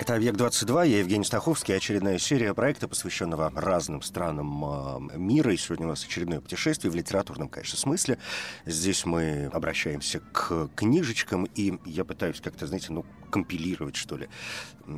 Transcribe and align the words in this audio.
Это 0.00 0.14
«Объект-22», 0.14 0.88
я 0.88 0.98
Евгений 1.00 1.24
Стаховский, 1.24 1.76
очередная 1.76 2.16
серия 2.18 2.54
проекта, 2.54 2.88
посвященного 2.88 3.52
разным 3.54 4.00
странам 4.00 5.10
мира. 5.14 5.52
И 5.52 5.58
сегодня 5.58 5.84
у 5.84 5.90
нас 5.90 6.02
очередное 6.02 6.40
путешествие 6.40 6.90
в 6.90 6.94
литературном, 6.94 7.50
конечно, 7.50 7.76
смысле. 7.76 8.16
Здесь 8.64 9.04
мы 9.04 9.50
обращаемся 9.52 10.20
к 10.32 10.70
книжечкам, 10.74 11.44
и 11.54 11.78
я 11.84 12.06
пытаюсь 12.06 12.40
как-то, 12.40 12.66
знаете, 12.66 12.94
ну, 12.94 13.04
компилировать, 13.30 13.96
что 13.96 14.16
ли, 14.16 14.28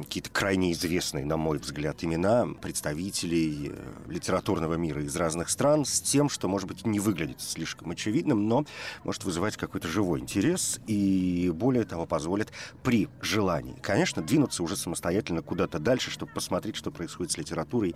какие-то 0.00 0.30
крайне 0.30 0.73
известные, 0.73 1.24
на 1.24 1.36
мой 1.36 1.59
взгляд, 1.59 2.02
имена 2.02 2.46
представителей 2.60 3.73
э, 3.73 4.10
литературного 4.10 4.74
мира 4.74 5.02
из 5.02 5.14
разных 5.16 5.50
стран 5.50 5.84
с 5.84 6.00
тем, 6.00 6.28
что, 6.28 6.48
может 6.48 6.68
быть, 6.68 6.87
не 6.87 7.00
выглядит 7.00 7.40
слишком 7.40 7.90
очевидным, 7.90 8.48
но 8.48 8.64
может 9.04 9.24
вызывать 9.24 9.56
какой-то 9.56 9.88
живой 9.88 10.20
интерес 10.20 10.80
и, 10.87 11.50
более 11.54 11.84
того, 11.84 12.06
позволит 12.06 12.52
при 12.82 13.09
желании, 13.20 13.76
конечно, 13.80 14.23
двинуться 14.23 14.62
уже 14.62 14.76
самостоятельно 14.76 15.42
куда-то 15.42 15.78
дальше, 15.78 16.10
чтобы 16.10 16.32
посмотреть, 16.32 16.76
что 16.76 16.90
происходит 16.90 17.32
с 17.32 17.38
литературой 17.38 17.95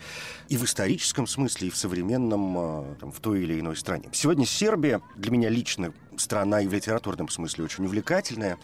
и 0.49 0.57
в 0.57 0.65
историческом 0.65 1.27
смысле, 1.27 1.69
и 1.69 1.71
в 1.71 1.77
современном, 1.77 2.59
э, 2.59 2.95
там, 3.01 3.13
в 3.13 3.21
той 3.21 3.43
или 3.43 3.59
иной 3.59 3.77
стране. 3.77 4.09
Сегодня 4.13 4.47
Сербия 4.47 5.01
для 5.17 5.31
меня 5.31 5.49
лично 5.49 5.93
страна 6.21 6.61
и 6.61 6.67
в 6.67 6.73
литературном 6.73 7.29
смысле 7.29 7.65
очень 7.65 7.85
увлекательная. 7.85 8.59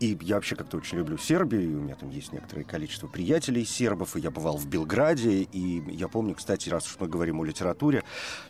И 0.00 0.16
я 0.22 0.36
вообще 0.36 0.56
как-то 0.56 0.78
очень 0.78 0.96
люблю 0.96 1.18
Сербию, 1.18 1.62
и 1.62 1.74
у 1.74 1.80
меня 1.82 1.94
там 1.94 2.08
есть 2.08 2.32
некоторое 2.32 2.64
количество 2.64 3.06
приятелей 3.06 3.66
сербов, 3.66 4.16
и 4.16 4.20
я 4.20 4.30
бывал 4.30 4.56
в 4.56 4.66
Белграде, 4.66 5.42
и 5.42 5.82
я 5.92 6.08
помню, 6.08 6.34
кстати, 6.34 6.70
раз 6.70 6.86
уж 6.86 6.96
мы 7.00 7.06
говорим 7.06 7.38
о 7.38 7.44
литературе, 7.44 8.02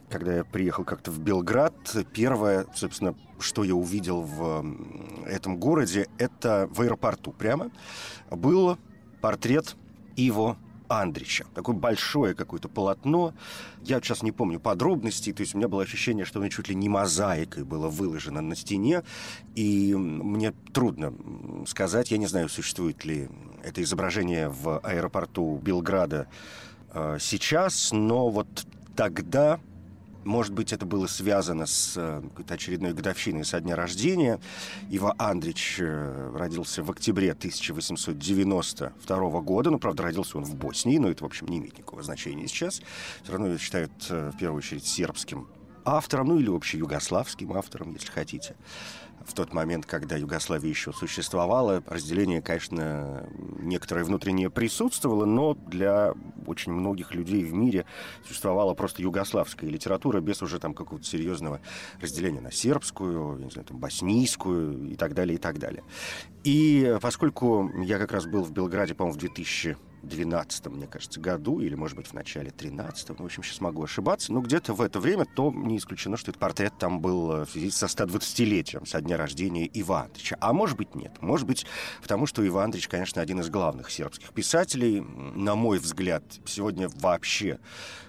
когда 0.08 0.36
я 0.36 0.44
приехал 0.44 0.84
как-то 0.84 1.10
в 1.10 1.18
Белград, 1.18 1.74
первое, 2.14 2.66
собственно, 2.76 3.16
что 3.40 3.64
я 3.64 3.74
увидел 3.74 4.22
в 4.22 4.64
этом 5.26 5.58
городе, 5.58 6.06
это 6.18 6.68
в 6.70 6.82
аэропорту 6.82 7.32
прямо, 7.32 7.72
был 8.30 8.78
портрет 9.20 9.74
Иво 10.14 10.56
Андрича. 10.90 11.44
Такое 11.54 11.76
большое 11.76 12.34
какое-то 12.34 12.68
полотно. 12.68 13.32
Я 13.82 14.00
сейчас 14.00 14.24
не 14.24 14.32
помню 14.32 14.58
подробностей. 14.58 15.32
То 15.32 15.42
есть 15.42 15.54
у 15.54 15.58
меня 15.58 15.68
было 15.68 15.82
ощущение, 15.82 16.24
что 16.24 16.40
оно 16.40 16.48
чуть 16.48 16.68
ли 16.68 16.74
не 16.74 16.88
мозаикой 16.88 17.62
было 17.62 17.88
выложено 17.88 18.40
на 18.40 18.56
стене. 18.56 19.04
И 19.54 19.94
мне 19.94 20.52
трудно 20.72 21.14
сказать, 21.66 22.10
я 22.10 22.18
не 22.18 22.26
знаю, 22.26 22.48
существует 22.48 23.04
ли 23.04 23.28
это 23.62 23.82
изображение 23.82 24.48
в 24.48 24.80
аэропорту 24.80 25.60
Белграда 25.62 26.26
э, 26.92 27.18
сейчас, 27.20 27.92
но 27.92 28.28
вот 28.28 28.66
тогда 28.96 29.60
может 30.24 30.52
быть, 30.52 30.72
это 30.72 30.86
было 30.86 31.06
связано 31.06 31.66
с 31.66 31.94
э, 31.96 32.22
какой-то 32.22 32.54
очередной 32.54 32.92
годовщиной 32.92 33.44
со 33.44 33.60
дня 33.60 33.76
рождения. 33.76 34.40
Ива 34.90 35.14
Андрич 35.18 35.76
э, 35.80 36.32
родился 36.34 36.82
в 36.82 36.90
октябре 36.90 37.30
1892 37.32 39.40
года. 39.40 39.70
Ну, 39.70 39.78
правда, 39.78 40.02
родился 40.02 40.38
он 40.38 40.44
в 40.44 40.54
Боснии, 40.54 40.98
но 40.98 41.10
это, 41.10 41.24
в 41.24 41.26
общем, 41.26 41.48
не 41.48 41.58
имеет 41.58 41.78
никакого 41.78 42.02
значения 42.02 42.46
сейчас. 42.48 42.82
Все 43.22 43.32
равно 43.32 43.46
его 43.46 43.58
считают, 43.58 43.92
э, 44.10 44.30
в 44.34 44.38
первую 44.38 44.58
очередь, 44.58 44.86
сербским 44.86 45.48
автором, 45.84 46.28
ну 46.28 46.38
или 46.38 46.48
вообще 46.48 46.78
югославским 46.78 47.52
автором, 47.52 47.92
если 47.94 48.10
хотите 48.10 48.56
в 49.26 49.34
тот 49.34 49.52
момент, 49.52 49.86
когда 49.86 50.16
Югославия 50.16 50.68
еще 50.68 50.92
существовала, 50.92 51.82
разделение, 51.86 52.42
конечно, 52.42 53.28
некоторое 53.58 54.04
внутреннее 54.04 54.50
присутствовало, 54.50 55.24
но 55.24 55.54
для 55.54 56.14
очень 56.46 56.72
многих 56.72 57.14
людей 57.14 57.44
в 57.44 57.52
мире 57.52 57.86
существовала 58.26 58.74
просто 58.74 59.02
югославская 59.02 59.70
литература 59.70 60.20
без 60.20 60.42
уже 60.42 60.58
там 60.58 60.74
какого-то 60.74 61.06
серьезного 61.06 61.60
разделения 62.00 62.40
на 62.40 62.50
сербскую, 62.50 63.38
я 63.38 63.44
не 63.44 63.50
знаю, 63.50 63.66
там, 63.66 63.78
боснийскую 63.78 64.90
и 64.90 64.96
так 64.96 65.14
далее, 65.14 65.36
и 65.36 65.38
так 65.38 65.58
далее. 65.58 65.84
И 66.44 66.96
поскольку 67.00 67.70
я 67.82 67.98
как 67.98 68.12
раз 68.12 68.26
был 68.26 68.42
в 68.42 68.52
Белграде, 68.52 68.94
по-моему, 68.94 69.16
в 69.16 69.20
2000 69.20 69.76
12 70.02 70.66
мне 70.66 70.86
кажется, 70.86 71.20
году, 71.20 71.60
или, 71.60 71.74
может 71.74 71.96
быть, 71.96 72.06
в 72.06 72.12
начале 72.12 72.50
13 72.50 73.10
ну, 73.10 73.16
в 73.16 73.24
общем, 73.24 73.42
сейчас 73.42 73.60
могу 73.60 73.82
ошибаться, 73.82 74.32
но 74.32 74.40
где-то 74.40 74.74
в 74.74 74.80
это 74.80 75.00
время, 75.00 75.24
то 75.24 75.52
не 75.52 75.78
исключено, 75.78 76.16
что 76.16 76.30
этот 76.30 76.40
портрет 76.40 76.72
там 76.78 77.00
был 77.00 77.32
э, 77.32 77.44
в 77.46 77.50
связи 77.50 77.70
со 77.70 77.86
120-летием, 77.86 78.86
со 78.86 79.00
дня 79.00 79.16
рождения 79.16 79.66
Ива 79.66 80.02
Андровича. 80.02 80.36
А 80.40 80.52
может 80.52 80.76
быть, 80.76 80.94
нет. 80.94 81.12
Может 81.20 81.46
быть, 81.46 81.66
потому 82.02 82.26
что 82.26 82.42
Ива 82.42 82.64
Андрович, 82.64 82.88
конечно, 82.88 83.20
один 83.20 83.40
из 83.40 83.50
главных 83.50 83.90
сербских 83.90 84.32
писателей. 84.32 85.00
На 85.00 85.54
мой 85.54 85.78
взгляд, 85.78 86.22
сегодня 86.44 86.88
вообще, 86.96 87.58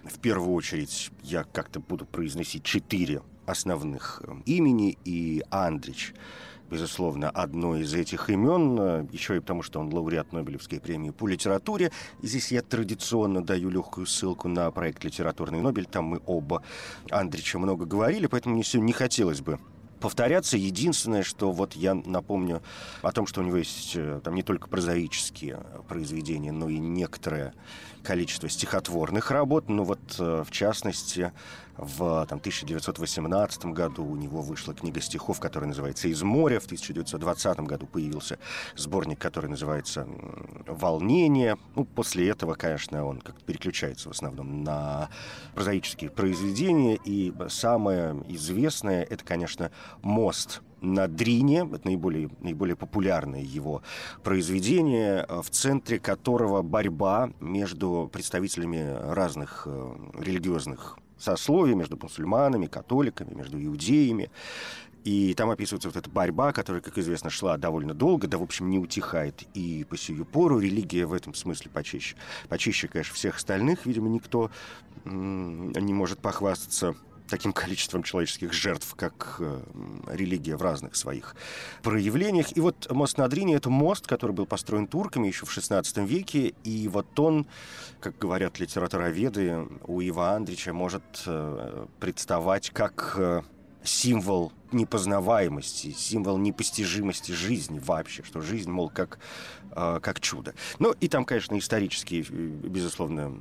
в 0.03 0.19
первую 0.19 0.53
очередь, 0.53 1.11
я 1.23 1.43
как-то 1.43 1.79
буду 1.79 2.05
произносить 2.05 2.63
четыре 2.63 3.21
основных 3.45 4.21
э, 4.25 4.33
имени, 4.45 4.97
и 5.03 5.43
Андрич— 5.49 6.13
безусловно, 6.71 7.29
одно 7.29 7.75
из 7.75 7.93
этих 7.93 8.29
имен, 8.29 8.79
э, 8.79 9.07
еще 9.11 9.35
и 9.35 9.39
потому, 9.39 9.61
что 9.61 9.79
он 9.79 9.93
лауреат 9.93 10.31
Нобелевской 10.31 10.79
премии 10.79 11.09
по 11.09 11.27
литературе. 11.27 11.91
И 12.21 12.27
здесь 12.27 12.51
я 12.51 12.61
традиционно 12.61 13.43
даю 13.43 13.69
легкую 13.69 14.07
ссылку 14.07 14.47
на 14.47 14.71
проект 14.71 15.03
«Литературный 15.03 15.59
Нобель». 15.59 15.85
Там 15.85 16.05
мы 16.05 16.21
оба 16.25 16.63
Андрича 17.09 17.59
много 17.59 17.85
говорили, 17.85 18.27
поэтому 18.27 18.55
мне 18.55 18.63
сегодня 18.63 18.87
не 18.87 18.93
хотелось 18.93 19.41
бы 19.41 19.59
повторяться. 19.99 20.57
Единственное, 20.57 21.23
что 21.23 21.51
вот 21.51 21.73
я 21.73 21.93
напомню 21.93 22.61
о 23.01 23.11
том, 23.11 23.27
что 23.27 23.41
у 23.41 23.43
него 23.43 23.57
есть 23.57 23.93
э, 23.95 24.21
там 24.23 24.33
не 24.33 24.41
только 24.41 24.69
прозаические 24.69 25.59
произведения, 25.89 26.53
но 26.53 26.69
и 26.69 26.77
некоторое 26.79 27.53
количество 28.03 28.49
стихотворных 28.49 29.31
работ. 29.31 29.69
Ну 29.69 29.83
вот, 29.83 29.99
э, 30.19 30.43
в 30.45 30.51
частности, 30.51 31.31
в 31.77 32.25
там, 32.27 32.39
1918 32.39 33.65
году 33.65 34.03
у 34.05 34.15
него 34.15 34.41
вышла 34.41 34.73
книга 34.73 35.01
стихов, 35.01 35.39
которая 35.39 35.69
называется 35.69 36.07
«Из 36.07 36.21
моря». 36.21 36.59
В 36.59 36.65
1920 36.65 37.59
году 37.61 37.87
появился 37.87 38.37
сборник, 38.75 39.19
который 39.19 39.49
называется 39.49 40.07
«Волнение». 40.67 41.57
Ну, 41.75 41.85
после 41.85 42.29
этого, 42.29 42.53
конечно, 42.55 43.05
он 43.05 43.19
как 43.19 43.41
переключается 43.41 44.09
в 44.09 44.11
основном 44.11 44.63
на 44.63 45.09
прозаические 45.55 46.09
произведения. 46.09 46.99
И 47.03 47.33
самое 47.49 48.15
известное– 48.27 49.03
это, 49.09 49.23
конечно, 49.23 49.71
«Мост» 50.01 50.61
на 50.81 51.07
Дрине, 51.07 51.69
это 51.71 51.81
наиболее, 51.85 52.29
наиболее 52.41 52.75
популярное 52.75 53.41
его 53.41 53.81
произведение, 54.23 55.25
в 55.29 55.49
центре 55.49 55.99
которого 55.99 56.61
борьба 56.61 57.31
между 57.39 58.09
представителями 58.11 58.97
разных 59.13 59.63
э, 59.65 59.95
религиозных 60.19 60.97
сословий 61.17 61.75
между 61.75 61.97
мусульманами, 62.01 62.65
католиками, 62.65 63.33
между 63.33 63.63
иудеями. 63.63 64.31
И 65.03 65.33
там 65.33 65.49
описывается 65.49 65.89
вот 65.89 65.97
эта 65.97 66.09
борьба, 66.09 66.53
которая, 66.53 66.81
как 66.81 66.97
известно, 66.97 67.31
шла 67.31 67.57
довольно 67.57 67.95
долго, 67.95 68.27
да, 68.27 68.37
в 68.37 68.43
общем, 68.43 68.69
не 68.69 68.77
утихает 68.77 69.43
и 69.55 69.83
по 69.89 69.97
сию 69.97 70.25
пору. 70.25 70.59
Религия 70.59 71.07
в 71.07 71.13
этом 71.13 71.33
смысле 71.33 71.71
почище. 71.71 72.15
Почище, 72.49 72.87
конечно, 72.87 73.15
всех 73.15 73.37
остальных. 73.37 73.87
Видимо, 73.87 74.09
никто 74.09 74.51
не 75.05 75.93
может 75.93 76.19
похвастаться 76.19 76.95
таким 77.31 77.53
количеством 77.53 78.03
человеческих 78.03 78.51
жертв, 78.51 78.93
как 78.95 79.37
э, 79.39 79.61
религия 80.07 80.57
в 80.57 80.61
разных 80.61 80.95
своих 80.95 81.35
проявлениях. 81.81 82.55
И 82.57 82.59
вот 82.59 82.91
мост 82.91 83.17
на 83.17 83.25
Адрине— 83.25 83.55
это 83.55 83.69
мост, 83.69 84.05
который 84.05 84.33
был 84.33 84.45
построен 84.45 84.85
турками 84.85 85.27
еще 85.27 85.45
в 85.45 85.57
XVI 85.57 86.05
веке, 86.05 86.53
и 86.63 86.87
вот 86.89 87.17
он, 87.19 87.47
как 88.01 88.17
говорят 88.17 88.59
литературоведы, 88.59 89.65
у 89.87 90.01
Ива 90.01 90.33
Андрича 90.33 90.73
может 90.73 91.23
э, 91.25 91.85
представать 92.01 92.69
как 92.69 93.15
э, 93.17 93.41
символ 93.83 94.51
непознаваемости, 94.71 95.91
символ 95.91 96.37
непостижимости 96.37 97.31
жизни 97.31 97.79
вообще, 97.79 98.23
что 98.23 98.41
жизнь, 98.41 98.71
мол, 98.71 98.89
как, 98.89 99.19
э, 99.71 99.99
как 100.01 100.19
чудо. 100.19 100.53
Ну, 100.79 100.91
и 100.91 101.07
там, 101.07 101.25
конечно, 101.25 101.57
исторические, 101.57 102.21
безусловно, 102.23 103.33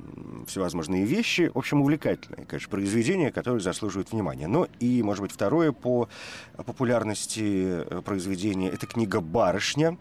всевозможные 0.47 1.05
вещи. 1.05 1.51
В 1.53 1.57
общем, 1.57 1.81
увлекательное, 1.81 2.45
конечно, 2.45 2.69
произведение, 2.69 3.31
которое 3.31 3.59
заслуживает 3.59 4.11
внимания. 4.11 4.47
Ну, 4.47 4.67
и, 4.79 5.01
может 5.03 5.21
быть, 5.21 5.31
второе 5.31 5.71
по 5.71 6.09
популярности 6.57 7.83
э, 7.83 8.01
произведения– 8.01 8.69
это 8.73 8.87
книга 8.87 9.21
«Барышня», 9.21 9.97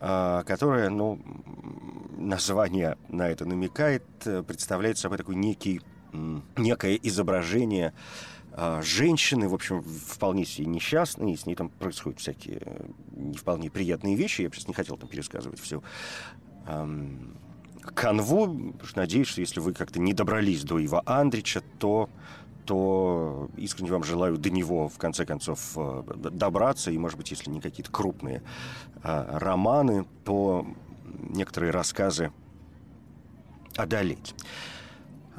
э, 0.00 0.42
которая, 0.46 0.90
ну, 0.90 1.20
название 2.18 2.98
на 3.08 3.28
это 3.28 3.46
намекает, 3.46 4.04
э, 4.24 4.42
представляет 4.42 4.98
собой 4.98 5.18
такой 5.18 5.36
некий, 5.36 5.80
некое 6.56 6.94
изображение 7.02 7.88
а, 7.88 8.33
женщины, 8.82 9.48
в 9.48 9.54
общем, 9.54 9.82
вполне 9.82 10.44
себе 10.44 10.66
несчастные, 10.66 11.36
с 11.36 11.46
ней 11.46 11.54
там 11.54 11.70
происходят 11.70 12.20
всякие 12.20 12.58
э, 12.60 12.86
не 13.12 13.36
вполне 13.36 13.70
приятные 13.70 14.14
вещи. 14.14 14.42
Я 14.42 14.50
просто 14.50 14.68
не 14.68 14.74
хотел 14.74 14.96
там 14.96 15.08
пересказывать 15.08 15.60
всю 15.60 15.82
канву. 17.94 18.74
Надеюсь, 18.94 19.28
что 19.28 19.40
если 19.42 19.60
вы 19.60 19.74
как-то 19.74 20.00
не 20.00 20.14
добрались 20.14 20.64
до 20.64 20.78
Ива 20.78 21.02
Андрича, 21.04 21.62
то 21.78 22.08
то 22.64 23.50
искренне 23.58 23.90
вам 23.90 24.04
желаю 24.04 24.38
до 24.38 24.48
него, 24.48 24.88
в 24.88 24.96
конце 24.96 25.26
концов, 25.26 25.72
э, 25.76 26.02
добраться. 26.14 26.90
И, 26.90 26.96
может 26.96 27.18
быть, 27.18 27.30
если 27.30 27.50
не 27.50 27.60
какие-то 27.60 27.92
крупные 27.92 28.42
а, 29.02 29.38
романы, 29.38 30.06
то 30.24 30.66
некоторые 31.18 31.72
рассказы 31.72 32.32
одолеть. 33.76 34.34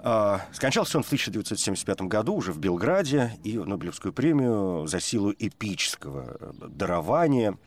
А, 0.07 0.41
скончался 0.53 0.97
он 0.97 1.03
в 1.03 1.07
1975 1.07 2.01
году 2.01 2.35
уже 2.35 2.53
в 2.53 2.59
Белграде, 2.59 3.37
и 3.43 3.57
Нобелевскую 3.57 4.13
премию 4.13 4.85
за 4.85 4.99
силу 4.99 5.33
эпического 5.37 6.53
дарования 6.69 7.57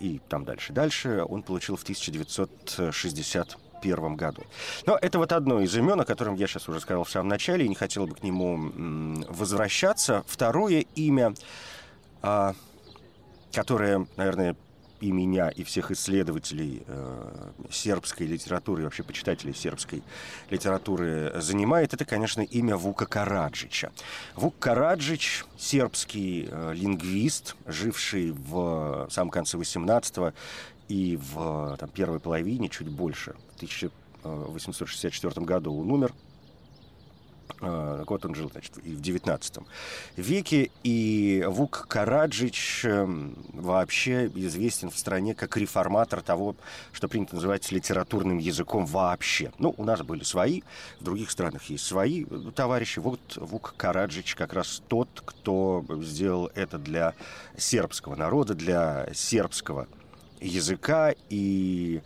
и 0.00 0.20
там 0.28 0.44
дальше-дальше 0.44 1.24
он 1.28 1.42
получил 1.42 1.76
в 1.76 1.82
1960 1.82 3.58
1991 3.78 4.16
году. 4.16 4.42
Но 4.86 4.98
это 5.00 5.18
вот 5.18 5.32
одно 5.32 5.60
из 5.60 5.76
имен, 5.76 6.00
о 6.00 6.04
котором 6.04 6.34
я 6.34 6.46
сейчас 6.46 6.68
уже 6.68 6.80
сказал 6.80 7.04
в 7.04 7.10
самом 7.10 7.28
начале, 7.28 7.64
и 7.64 7.68
не 7.68 7.74
хотел 7.74 8.06
бы 8.06 8.14
к 8.14 8.22
нему 8.22 9.24
возвращаться. 9.28 10.24
Второе 10.26 10.80
имя, 10.94 11.34
а, 12.22 12.54
которое, 13.52 14.06
наверное, 14.16 14.56
и 15.00 15.12
меня, 15.12 15.48
и 15.48 15.62
всех 15.64 15.90
исследователей 15.90 16.82
э, 16.86 17.50
сербской 17.70 18.26
литературы, 18.26 18.82
и 18.82 18.84
вообще 18.84 19.02
почитателей 19.02 19.54
сербской 19.54 20.02
литературы 20.50 21.32
занимает, 21.36 21.94
это, 21.94 22.04
конечно, 22.04 22.42
имя 22.42 22.76
Вука 22.76 23.06
Караджича. 23.06 23.92
Вук 24.34 24.54
Караджич– 24.58 25.44
сербский 25.58 26.48
э, 26.50 26.72
лингвист, 26.74 27.56
живший 27.66 28.32
в 28.32 29.08
самом 29.10 29.30
конце 29.30 29.56
18 29.56 30.34
и 30.88 31.18
в 31.32 31.76
там, 31.78 31.88
первой 31.90 32.18
половине, 32.18 32.68
чуть 32.68 32.88
больше, 32.88 33.34
в 34.22 34.26
1864 34.26 35.44
году 35.44 35.78
он 35.78 35.90
умер. 35.90 36.12
А, 37.60 38.04
вот 38.06 38.24
он 38.24 38.34
жил, 38.34 38.50
значит, 38.50 38.78
и 38.78 38.90
в 38.90 39.00
19 39.00 39.58
веке. 40.16 40.70
И 40.82 41.44
Вук 41.48 41.86
Караджич 41.88 42.84
эм, 42.84 43.36
вообще 43.52 44.26
известен 44.34 44.90
в 44.90 44.98
стране 44.98 45.34
как 45.34 45.56
реформатор 45.56 46.22
того, 46.22 46.56
что 46.92 47.08
принято 47.08 47.34
называть 47.34 47.70
литературным 47.72 48.38
языком 48.38 48.86
вообще. 48.86 49.52
Ну, 49.58 49.74
у 49.76 49.84
нас 49.84 50.02
были 50.02 50.22
свои, 50.24 50.62
в 51.00 51.04
других 51.04 51.30
странах 51.30 51.64
есть 51.64 51.84
свои 51.84 52.24
товарищи. 52.54 52.98
Вот 52.98 53.20
Вук 53.36 53.74
Караджич 53.76 54.34
как 54.34 54.52
раз 54.52 54.82
тот, 54.88 55.08
кто 55.24 55.84
сделал 56.02 56.50
это 56.54 56.78
для 56.78 57.14
сербского 57.56 58.14
народа, 58.14 58.54
для 58.54 59.08
сербского 59.14 59.88
языка 60.40 61.14
и 61.28 62.02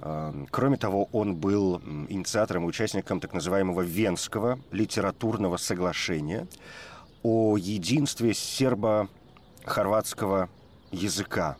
Кроме 0.00 0.76
того, 0.76 1.08
он 1.12 1.36
был 1.36 1.80
инициатором 2.08 2.64
и 2.64 2.66
участником 2.66 3.20
так 3.20 3.32
называемого 3.32 3.80
Венского 3.80 4.58
литературного 4.70 5.56
соглашения 5.56 6.46
о 7.22 7.56
единстве 7.56 8.34
сербо-хорватского 8.34 10.50
языка. 10.92 11.56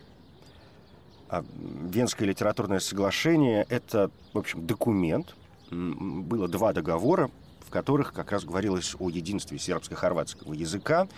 А 1.29 1.45
Венское 1.91 2.29
литературное 2.29 2.79
соглашение– 2.79 3.67
это, 3.71 4.11
в 4.33 4.39
общем, 4.39 4.65
документ. 4.67 5.35
Было 5.71 6.47
два 6.47 6.73
договора, 6.73 7.31
в 7.67 7.71
которых 7.71 8.13
как 8.13 8.31
раз 8.33 8.45
говорилось 8.45 8.95
о 9.01 9.11
единстве 9.11 9.59
сербско-хорватского 9.59 10.53
языка. 10.53 11.09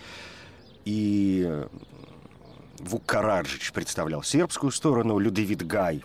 И 0.85 1.65
Вук 2.79 3.05
Караджич 3.05 3.71
представлял 3.73 4.23
сербскую 4.23 4.71
сторону, 4.71 5.19
Людовит 5.19 5.67
Гай 5.67 6.03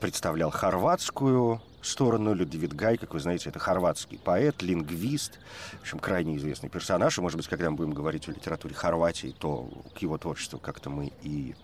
представлял 0.00 0.50
хорватскую 0.50 1.60
сторону. 1.82 2.34
Людовит 2.34 2.74
Гай, 2.74 2.96
как 2.96 3.14
вы 3.14 3.20
знаете, 3.20 3.48
это 3.48 3.58
хорватский 3.58 4.18
поэт, 4.18 4.62
лингвист, 4.62 5.38
в 5.78 5.82
общем, 5.82 5.98
крайне 5.98 6.36
известный 6.36 6.68
персонаж. 6.68 7.16
И, 7.16 7.20
может 7.20 7.36
быть, 7.36 7.48
когда 7.48 7.70
мы 7.70 7.76
будем 7.76 7.92
говорить 7.92 8.28
о 8.28 8.32
литературе 8.32 8.74
Хорватии, 8.74 9.34
то 9.38 9.68
к 9.94 9.98
его 9.98 10.18
творчеству 10.18 10.58
как-то 10.58 10.90
мы 10.90 11.12
и 11.22 11.54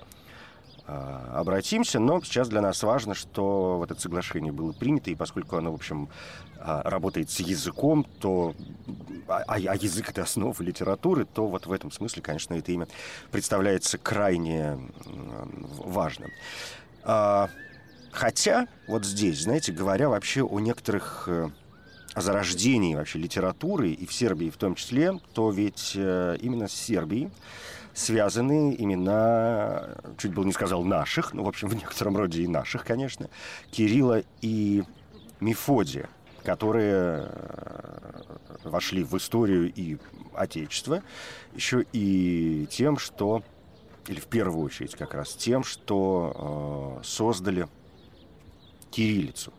а, 0.86 1.40
обратимся, 1.40 1.98
но 1.98 2.20
сейчас 2.22 2.48
для 2.48 2.60
нас 2.60 2.82
важно, 2.82 3.14
что 3.14 3.78
вот 3.78 3.90
это 3.90 4.00
соглашение 4.00 4.52
было 4.52 4.72
принято, 4.72 5.10
и 5.10 5.14
поскольку 5.14 5.56
оно, 5.56 5.72
в 5.72 5.76
общем, 5.76 6.08
а, 6.58 6.82
работает 6.88 7.30
с 7.30 7.40
языком, 7.40 8.04
то, 8.20 8.54
а, 9.28 9.44
а 9.46 9.76
язык— 9.76 10.08
это 10.10 10.22
основа 10.22 10.60
литературы, 10.62 11.24
то 11.24 11.46
вот 11.46 11.66
в 11.66 11.72
этом 11.72 11.90
смысле, 11.92 12.22
конечно, 12.22 12.54
это 12.54 12.72
имя 12.72 12.88
представляется 13.30 13.96
крайне 13.98 14.78
важным. 15.78 16.30
Хотя 18.12 18.68
вот 18.86 19.04
здесь, 19.04 19.42
знаете, 19.42 19.72
говоря 19.72 20.08
вообще 20.10 20.42
о 20.42 20.60
некоторых 20.60 21.24
э, 21.26 21.48
о 22.14 22.20
зарождении 22.20 22.94
вообще 22.94 23.18
литературы, 23.18 23.90
и 23.90 24.06
в 24.06 24.12
Сербии 24.12 24.50
в 24.50 24.58
том 24.58 24.74
числе, 24.74 25.18
то 25.32 25.50
ведь 25.50 25.92
э, 25.96 26.36
именно 26.40 26.68
с 26.68 26.72
Сербией 26.72 27.30
связаны 27.94 28.76
имена, 28.78 29.96
чуть 30.18 30.34
было 30.34 30.44
не 30.44 30.52
сказал 30.52 30.84
наших, 30.84 31.32
ну, 31.32 31.44
в 31.44 31.48
общем, 31.48 31.68
в 31.68 31.74
некотором 31.74 32.16
роде 32.16 32.42
и 32.42 32.46
наших, 32.46 32.84
конечно, 32.84 33.28
Кирилла 33.70 34.22
и 34.42 34.84
Мефодия, 35.40 36.08
которые 36.44 37.28
э, 37.28 38.22
вошли 38.64 39.04
в 39.04 39.16
историю 39.16 39.72
и 39.74 39.96
Отечества, 40.34 41.02
еще 41.54 41.84
и 41.92 42.66
тем, 42.70 42.98
что, 42.98 43.42
или 44.06 44.20
в 44.20 44.26
первую 44.26 44.64
очередь 44.64 44.94
как 44.94 45.14
раз 45.14 45.34
тем, 45.34 45.64
что 45.64 47.00
э, 47.00 47.04
создали 47.04 47.68
кириллицу. 48.92 49.52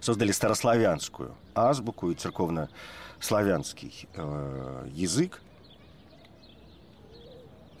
Создали 0.00 0.32
старославянскую 0.32 1.34
азбуку 1.54 2.10
и 2.10 2.14
церковно-славянский 2.14 4.08
э, 4.14 4.88
язык, 4.92 5.42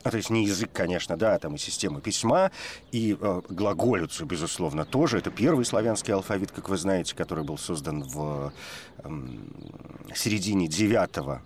а, 0.02 0.10
то 0.10 0.16
есть 0.16 0.30
не 0.30 0.46
язык, 0.46 0.70
конечно, 0.72 1.16
да, 1.16 1.38
там 1.38 1.56
и 1.56 1.58
система 1.58 2.00
письма, 2.00 2.50
и 2.90 3.16
э, 3.20 3.42
глаголицу, 3.48 4.24
безусловно, 4.24 4.84
тоже. 4.84 5.18
Это 5.18 5.30
первый 5.30 5.64
славянский 5.64 6.14
алфавит, 6.14 6.52
как 6.52 6.68
вы 6.68 6.78
знаете, 6.78 7.14
который 7.14 7.44
был 7.44 7.58
создан 7.58 8.02
в 8.02 8.52
э, 8.98 9.08
середине 10.14 10.66
IX 10.68 11.40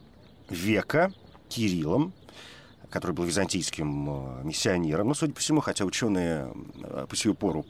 века 0.50 1.12
Кириллом, 1.48 2.12
который 2.90 3.12
был 3.12 3.24
византийским 3.24 4.08
э, 4.08 4.44
миссионером. 4.44 5.08
Ну, 5.08 5.14
судя 5.14 5.32
по 5.32 5.40
всему, 5.40 5.60
хотя 5.60 5.84
ученые 5.84 6.52
э, 6.76 7.06
по 7.08 7.16
сию 7.16 7.34
пору 7.34 7.66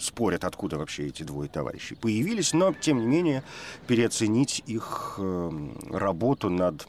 спорят, 0.00 0.44
откуда 0.44 0.78
вообще 0.78 1.06
эти 1.06 1.22
двое 1.22 1.48
товарищей 1.48 1.94
появились, 1.94 2.52
но, 2.52 2.72
тем 2.72 2.98
не 3.00 3.06
менее, 3.06 3.42
переоценить 3.86 4.62
их 4.66 5.16
э, 5.18 5.50
работу 5.90 6.50
над 6.50 6.86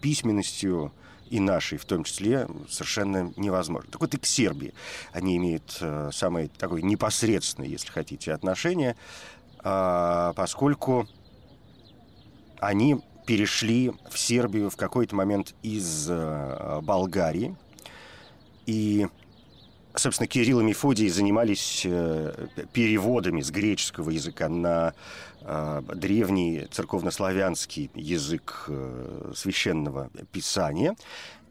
письменностью 0.00 0.92
и 1.30 1.40
нашей 1.40 1.78
в 1.78 1.84
том 1.84 2.04
числе 2.04 2.46
совершенно 2.68 3.32
невозможно. 3.36 3.90
Так 3.90 4.00
вот 4.00 4.14
и 4.14 4.18
к 4.18 4.26
Сербии 4.26 4.74
они 5.12 5.36
имеют 5.36 5.78
э, 5.80 6.10
самое 6.12 6.48
такое 6.48 6.82
непосредственное, 6.82 7.68
если 7.68 7.88
хотите, 7.88 8.32
отношение, 8.32 8.96
э, 9.62 10.32
поскольку 10.36 11.08
они 12.60 13.00
перешли 13.26 13.92
в 14.10 14.18
Сербию 14.18 14.70
в 14.70 14.76
какой-то 14.76 15.16
момент 15.16 15.54
из 15.62 16.08
э, 16.10 16.80
Болгарии. 16.82 17.56
И, 18.66 19.06
собственно, 19.96 20.26
Кирилл 20.26 20.60
и 20.60 20.64
Мефодий 20.64 21.08
занимались 21.08 21.82
э, 21.84 22.48
переводами 22.72 23.40
с 23.40 23.50
греческого 23.50 24.10
языка 24.10 24.48
на 24.48 24.94
э, 25.40 25.82
древний 25.94 26.66
церковнославянский 26.70 27.90
язык 27.94 28.64
э, 28.68 29.32
священного 29.34 30.10
писания. 30.32 30.96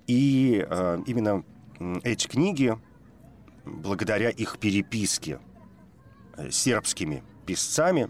И 0.05 0.67
именно 1.07 1.45
эти 2.03 2.27
книги, 2.27 2.77
благодаря 3.63 4.29
их 4.29 4.57
переписке 4.59 5.39
сербскими 6.51 7.23
писцами, 7.45 8.09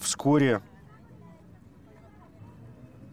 вскоре 0.00 0.62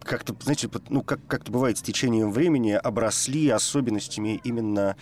как-то, 0.04 0.34
знаете, 0.40 0.68
ну, 0.88 1.02
как, 1.02 1.20
как-то 1.26 1.52
бывает 1.52 1.78
с 1.78 1.82
течением 1.82 2.32
времени, 2.32 2.72
обросли 2.72 3.48
особенностями 3.48 4.40
именно 4.44 4.96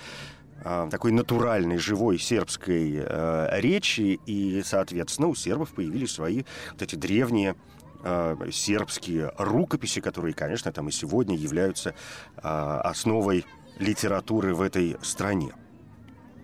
э, 0.64 0.88
такой 0.90 1.12
натуральной, 1.12 1.78
живой 1.78 2.18
сербской 2.18 2.96
э, 2.96 3.60
речи, 3.60 4.20
и, 4.26 4.62
соответственно, 4.64 5.28
у 5.28 5.34
сербов 5.34 5.72
появились 5.74 6.12
свои 6.12 6.44
вот 6.72 6.82
эти 6.82 6.96
древние 6.96 7.56
э, 8.02 8.36
сербские 8.52 9.32
рукописи, 9.38 10.00
которые, 10.00 10.34
конечно, 10.34 10.72
там 10.72 10.88
и 10.88 10.92
сегодня 10.92 11.36
являются 11.36 11.90
э, 11.90 12.40
основой 12.42 13.44
литературы 13.78 14.54
в 14.54 14.62
этой 14.62 14.96
стране. 15.02 15.52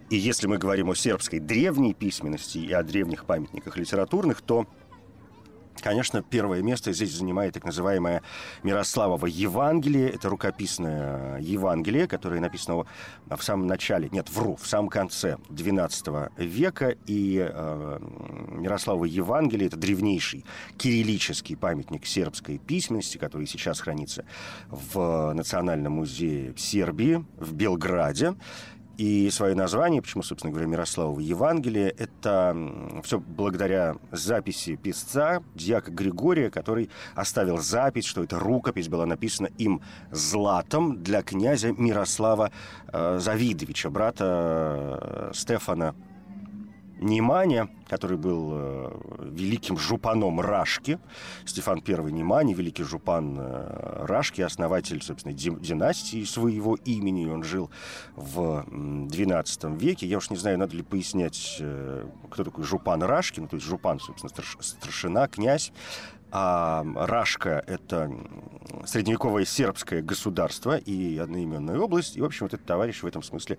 И 0.09 0.17
если 0.17 0.47
мы 0.47 0.59
говорим 0.59 0.91
о 0.91 0.95
сербской 0.95 1.41
древней 1.41 1.93
письменности 1.93 2.59
и 2.59 2.73
о 2.73 2.83
древних 2.85 3.25
памятниках 3.25 3.77
литературных, 3.77 4.41
то 4.41 4.67
Конечно, 5.83 6.23
первое 6.23 6.63
место 6.63 6.93
здесь 6.93 7.13
занимает 7.13 7.55
так 7.55 7.65
называемое 7.65 8.23
Мирославово 8.63 9.27
Евангелие. 9.27 10.09
Это 10.11 10.29
рукописное 10.29 11.41
Евангелие, 11.41 12.07
которое 12.09 12.41
написано 12.41 12.85
в 13.29 13.43
самом 13.43 13.67
начале, 13.67 14.09
нет, 14.11 14.31
вру, 14.31 14.57
в 14.57 14.67
самом 14.67 14.89
конце 14.89 15.37
XII 15.51 16.33
века. 16.37 16.97
И 17.07 17.47
э, 17.49 17.99
Мирославово 18.51 19.05
Евангелие– 19.05 19.67
это 19.69 19.77
древнейший 19.77 20.45
кириллический 20.77 21.57
памятник 21.57 22.07
сербской 22.07 22.59
письменности, 22.59 23.19
который 23.19 23.47
сейчас 23.47 23.81
хранится 23.81 24.25
в 24.69 25.33
Национальном 25.35 25.93
музее 25.93 26.55
Сербии 26.57 27.25
в 27.39 27.53
Белграде. 27.53 28.35
И 28.97 29.29
свое 29.31 29.55
название, 29.55 30.01
почему, 30.01 30.23
собственно 30.23 30.53
говоря, 30.53 30.67
Мирославово 30.69 31.21
Евангелие, 31.21 31.91
это 31.91 32.57
все 33.05 33.19
благодаря 33.21 33.97
записи 34.11 34.77
писца, 34.77 35.43
дьяка 35.55 35.91
Григория, 35.91 36.51
который 36.51 36.89
оставил 37.15 37.59
запись, 37.59 38.07
что 38.07 38.25
эта 38.25 38.39
рукопись 38.39 38.89
была 38.89 39.05
написана 39.05 39.49
им 39.59 39.83
златом 40.11 41.03
для 41.03 41.23
князя 41.23 41.73
Мирослава 41.73 42.51
э, 42.89 43.19
Завидовича, 43.21 43.91
брата 43.91 45.31
э, 45.31 45.31
Стефана 45.35 45.95
Неманя, 46.99 47.69
который 47.89 48.17
был 48.17 48.51
э, 48.53 49.01
великим 49.33 49.77
жупаном 49.77 50.41
Рашки, 50.41 50.99
Стефан 51.45 51.83
I 51.87 52.13
Немани, 52.13 52.55
великий 52.55 52.85
жупан 52.85 53.37
э, 53.39 54.05
Рашки, 54.07 54.41
основатель, 54.41 55.03
собственно, 55.03 55.35
династии 55.35 56.25
своего 56.25 56.77
имени, 56.77 57.27
он 57.27 57.43
жил 57.43 57.71
в 58.17 58.65
XII 58.69 59.79
веке. 59.79 60.07
Я 60.07 60.19
уж 60.19 60.31
не 60.31 60.37
знаю, 60.37 60.59
надо 60.59 60.77
ли 60.77 60.83
пояснять, 60.83 61.59
э, 61.61 62.07
кто 62.31 62.45
такой 62.45 62.65
жупан 62.65 63.03
Рашки, 63.03 63.41
ну, 63.41 63.49
то 63.49 63.57
есть 63.57 63.67
жупан, 63.67 64.01
собственно, 64.01 64.33
старшина, 64.61 65.29
князь. 65.29 65.73
А 66.39 66.85
Рашка— 66.95 67.65
это 67.67 68.13
средневековое 68.85 69.47
сербское 69.47 70.03
государство 70.03 70.77
и 70.77 71.17
одноименная 71.17 71.79
область. 71.79 72.19
И, 72.19 72.21
в 72.21 72.27
общем, 72.27 72.45
вот 72.45 72.53
этот 72.53 72.67
товарищ 72.67 73.03
в 73.03 73.07
этом 73.07 73.23
смысле 73.23 73.57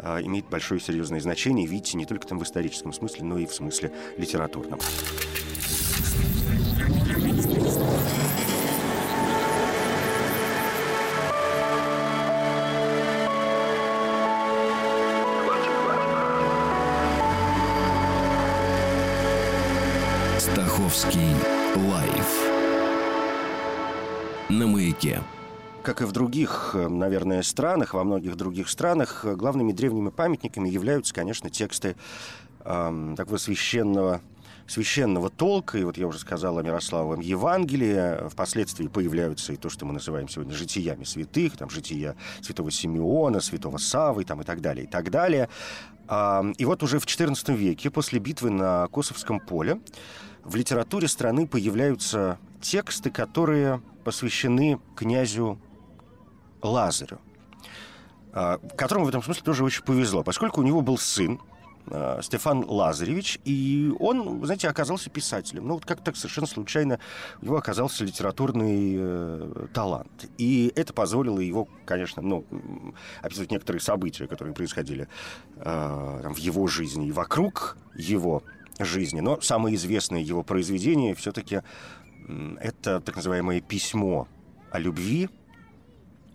э, 0.00 0.22
имеет 0.22 0.48
большое 0.48 0.80
серьезное 0.80 1.20
значение. 1.20 1.68
Видите, 1.68 1.96
не 1.96 2.04
только 2.04 2.26
там 2.26 2.40
в 2.40 2.42
историческом 2.42 2.92
смысле, 2.92 3.22
но 3.22 3.38
и 3.38 3.46
в 3.46 3.54
смысле 3.54 3.92
литературном. 4.18 4.80
Стаховский 20.40 21.55
на 24.48 24.66
маяке. 24.66 25.22
Как 25.82 26.02
и 26.02 26.04
в 26.04 26.12
других, 26.12 26.74
наверное, 26.74 27.42
странах, 27.42 27.94
во 27.94 28.04
многих 28.04 28.36
других 28.36 28.68
странах, 28.68 29.24
главными 29.24 29.72
древними 29.72 30.10
памятниками 30.10 30.68
являются, 30.68 31.14
конечно, 31.14 31.50
тексты 31.50 31.96
э, 32.60 33.14
такого 33.16 33.36
священного 33.36 34.20
священного 34.68 35.30
толка, 35.30 35.78
и 35.78 35.84
вот 35.84 35.96
я 35.96 36.08
уже 36.08 36.18
сказал 36.18 36.58
о 36.58 36.62
Мирославовом 36.62 37.20
Евангелии, 37.20 38.28
впоследствии 38.28 38.88
появляются 38.88 39.52
и 39.52 39.56
то, 39.56 39.68
что 39.68 39.86
мы 39.86 39.92
называем 39.92 40.28
сегодня 40.28 40.54
житиями 40.54 41.04
святых, 41.04 41.56
там 41.56 41.70
жития 41.70 42.16
святого 42.40 42.72
Симеона, 42.72 43.38
святого 43.38 43.78
Савы 43.78 44.24
там, 44.24 44.40
и 44.40 44.44
так 44.44 44.60
далее, 44.60 44.86
и 44.86 44.88
так 44.88 45.12
далее. 45.12 45.48
И 46.58 46.64
вот 46.64 46.82
уже 46.82 46.98
в 46.98 47.06
XIV 47.06 47.54
веке, 47.54 47.90
после 47.90 48.18
битвы 48.18 48.50
на 48.50 48.88
Косовском 48.88 49.38
поле, 49.38 49.80
в 50.42 50.56
литературе 50.56 51.06
страны 51.06 51.46
появляются 51.46 52.38
тексты, 52.60 53.10
которые 53.10 53.80
посвящены 54.06 54.78
князю 54.94 55.58
Лазарю, 56.62 57.18
а, 58.32 58.58
которому 58.76 59.04
в 59.04 59.08
этом 59.08 59.20
смысле 59.20 59.42
тоже 59.42 59.64
очень 59.64 59.82
повезло, 59.82 60.22
поскольку 60.22 60.60
у 60.60 60.62
него 60.62 60.80
был 60.80 60.96
сын, 60.96 61.40
а, 61.88 62.20
Стефан 62.22 62.64
Лазаревич, 62.68 63.40
и 63.44 63.92
он, 63.98 64.44
знаете, 64.44 64.68
оказался 64.68 65.10
писателем. 65.10 65.66
Ну, 65.66 65.74
вот 65.74 65.84
как 65.84 66.04
так 66.04 66.14
совершенно 66.14 66.46
случайно 66.46 67.00
у 67.42 67.46
него 67.46 67.56
оказался 67.56 68.04
литературный 68.04 68.94
э, 68.96 69.66
талант. 69.74 70.30
И 70.38 70.72
это 70.76 70.92
позволило 70.92 71.40
его, 71.40 71.66
конечно, 71.84 72.22
ну, 72.22 72.44
описывать 73.22 73.50
некоторые 73.50 73.80
события, 73.80 74.28
которые 74.28 74.54
происходили 74.54 75.08
э, 75.56 76.20
там, 76.22 76.32
в 76.32 76.38
его 76.38 76.68
жизни 76.68 77.08
и 77.08 77.12
вокруг 77.12 77.76
его 77.96 78.44
жизни. 78.78 79.18
Но 79.18 79.40
самое 79.40 79.74
известное 79.74 80.20
его 80.20 80.44
произведение 80.44 81.16
все-таки 81.16 81.62
это 82.60 83.00
так 83.00 83.16
называемое 83.16 83.60
письмо 83.60 84.28
о 84.70 84.78
любви, 84.78 85.28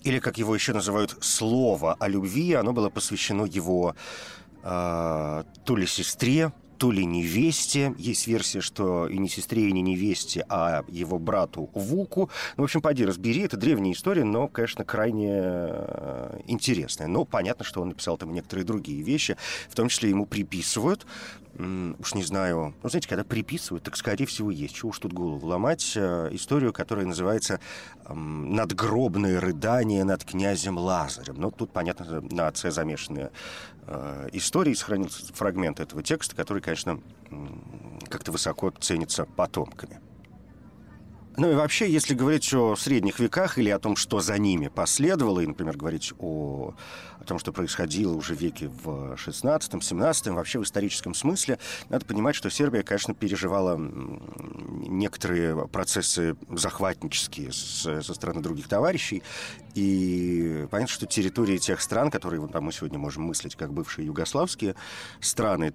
или, 0.04 0.20
как 0.20 0.38
его 0.38 0.56
еще 0.56 0.74
называют, 0.74 1.16
слово 1.22 1.96
о 2.00 2.08
любви. 2.08 2.54
Оно 2.54 2.74
было 2.74 2.90
посвящено 2.90 3.46
его 3.46 3.96
э, 4.64 5.44
то 5.66 5.76
ли 5.76 5.86
сестре, 5.86 6.52
то 6.82 6.92
ли 6.92 7.06
невесте. 7.06 7.94
Есть 8.00 8.26
версия, 8.26 8.62
что 8.62 9.08
и 9.08 9.20
не 9.20 9.30
сестре, 9.30 9.70
и 9.70 9.72
не 9.72 9.84
невесте, 9.84 10.44
а 10.50 10.84
его 10.88 11.20
брату 11.20 11.70
Вуку. 11.76 12.32
Ну, 12.58 12.64
в 12.64 12.66
общем, 12.66 12.82
поди 12.82 13.06
разбери. 13.06 13.44
Это 13.44 13.58
древняя 13.58 13.94
история, 13.94 14.24
но, 14.24 14.48
конечно, 14.48 14.84
крайне 14.84 15.30
э, 15.32 16.40
интересная. 16.48 17.08
Но 17.08 17.24
понятно, 17.24 17.64
что 17.64 17.84
он 17.84 17.90
написал 17.90 18.18
там 18.18 18.34
некоторые 18.34 18.66
другие 18.66 19.04
вещи. 19.04 19.38
В 19.70 19.76
том 19.76 19.90
числе 19.90 20.10
ему 20.10 20.26
приписывают 20.26 21.06
уж 21.58 22.15
не 22.15 22.24
знаю, 22.24 22.74
ну, 22.81 22.89
знаете, 22.89 23.08
когда 23.08 23.24
приписывают, 23.24 23.84
так, 23.84 23.96
скорее 23.98 24.25
всего, 24.25 24.51
есть. 24.51 24.75
Чего 24.75 24.89
уж 24.89 25.00
тут 25.00 25.13
голову 25.13 25.46
ломать. 25.48 25.93
Э, 25.96 26.29
историю, 26.31 26.74
которая 26.74 27.05
называется 27.05 27.60
«Надгробное 28.08 29.39
рыдание 29.39 30.03
над 30.03 30.24
князем 30.24 30.77
Лазарем». 30.77 31.36
Ну, 31.36 31.51
тут, 31.51 31.72
понятно, 31.72 32.22
на 32.22 32.48
отце 32.48 32.72
замешанные 32.72 33.31
э, 33.88 34.29
истории. 34.34 34.74
Сохранился 34.74 35.34
фрагмент 35.34 35.79
этого 35.79 36.03
текста, 36.03 36.36
который, 36.36 36.62
конечно, 36.62 37.00
как-то 38.10 38.31
высоко 38.31 38.72
ценится 38.72 39.25
потомками. 39.25 40.00
Ну 41.38 41.50
и 41.50 41.56
вообще, 41.56 41.90
если 41.90 42.14
говорить 42.14 42.54
о 42.54 42.76
средних 42.76 43.20
веках 43.20 43.58
или 43.58 43.70
о 43.70 43.80
том, 43.80 43.96
что 43.96 44.20
за 44.20 44.38
ними 44.38 44.68
последовало, 44.68 45.40
и, 45.40 45.48
например, 45.48 45.78
говорить 45.78 46.12
о, 46.20 46.74
о 47.20 47.24
том, 47.24 47.40
что 47.40 47.54
происходило 47.54 48.14
уже 48.14 48.36
в 48.36 48.42
веке 48.42 48.68
в 48.68 49.14
16-17, 49.14 50.34
вообще 50.34 50.60
в 50.60 50.64
историческом 50.64 51.14
смысле, 51.14 51.58
надо 51.88 52.06
понимать, 52.06 52.36
что 52.36 52.50
Сербия, 52.50 52.84
конечно, 52.84 53.14
переживала 53.14 53.78
некоторые 53.78 55.70
процессы 55.70 56.36
захватнические 56.50 57.54
с, 57.54 58.02
со 58.04 58.14
стороны 58.14 58.42
других 58.42 58.68
товарищей, 58.68 59.24
и 59.74 60.68
понятно, 60.70 60.94
что 60.94 61.06
территории 61.06 61.58
тех 61.58 61.80
стран, 61.80 62.12
которые 62.12 62.42
вот, 62.42 62.54
мы 62.60 62.74
сегодня 62.74 63.00
можем 63.00 63.24
мыслить 63.24 63.56
как 63.56 63.72
бывшие 63.72 64.06
югославские 64.08 64.76
страны, 65.22 65.74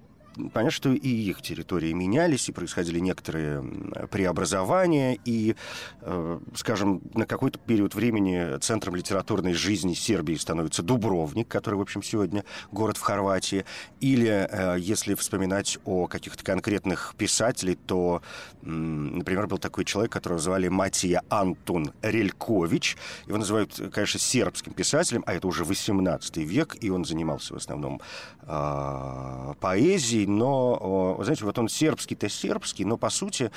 понятно, 0.53 0.71
что 0.71 0.93
и 0.93 1.09
их 1.09 1.41
территории 1.41 1.93
менялись, 1.93 2.49
и 2.49 2.51
происходили 2.51 2.99
некоторые 2.99 3.63
преобразования, 4.09 5.17
и, 5.25 5.55
э, 6.01 6.39
скажем, 6.55 7.01
на 7.13 7.25
какой-то 7.25 7.59
период 7.59 7.95
времени 7.95 8.57
центром 8.59 8.95
литературной 8.95 9.53
жизни 9.53 9.93
Сербии 9.93 10.35
становится 10.35 10.83
Дубровник, 10.83 11.47
который, 11.47 11.75
в 11.75 11.81
общем, 11.81 12.03
сегодня 12.03 12.43
город 12.71 12.97
в 12.97 13.01
Хорватии, 13.01 13.65
или, 13.99 14.47
э, 14.49 14.77
если 14.79 15.15
вспоминать 15.15 15.77
о 15.85 16.07
каких-то 16.07 16.43
конкретных 16.43 17.15
писателей, 17.17 17.75
то, 17.75 18.21
например, 18.61 19.47
был 19.47 19.57
такой 19.57 19.85
человек, 19.85 20.11
которого 20.11 20.39
звали 20.39 20.67
Матия 20.67 21.23
Антон 21.29 21.91
Релькович, 22.01 22.97
его 23.25 23.37
называют, 23.37 23.81
конечно, 23.93 24.19
сербским 24.19 24.73
писателем, 24.73 25.23
а 25.25 25.33
это 25.33 25.47
уже 25.47 25.63
18 25.63 26.37
век, 26.37 26.77
и 26.79 26.89
он 26.89 27.05
занимался 27.05 27.53
в 27.53 27.57
основном 27.57 28.01
э, 28.41 29.53
поэзией, 29.59 30.26
но, 30.27 31.17
знаете, 31.21 31.45
вот 31.45 31.57
он 31.57 31.69
сербский-то 31.69 32.29
сербский, 32.29 32.85
но 32.85 32.97
по 32.97 33.09
сути 33.09 33.51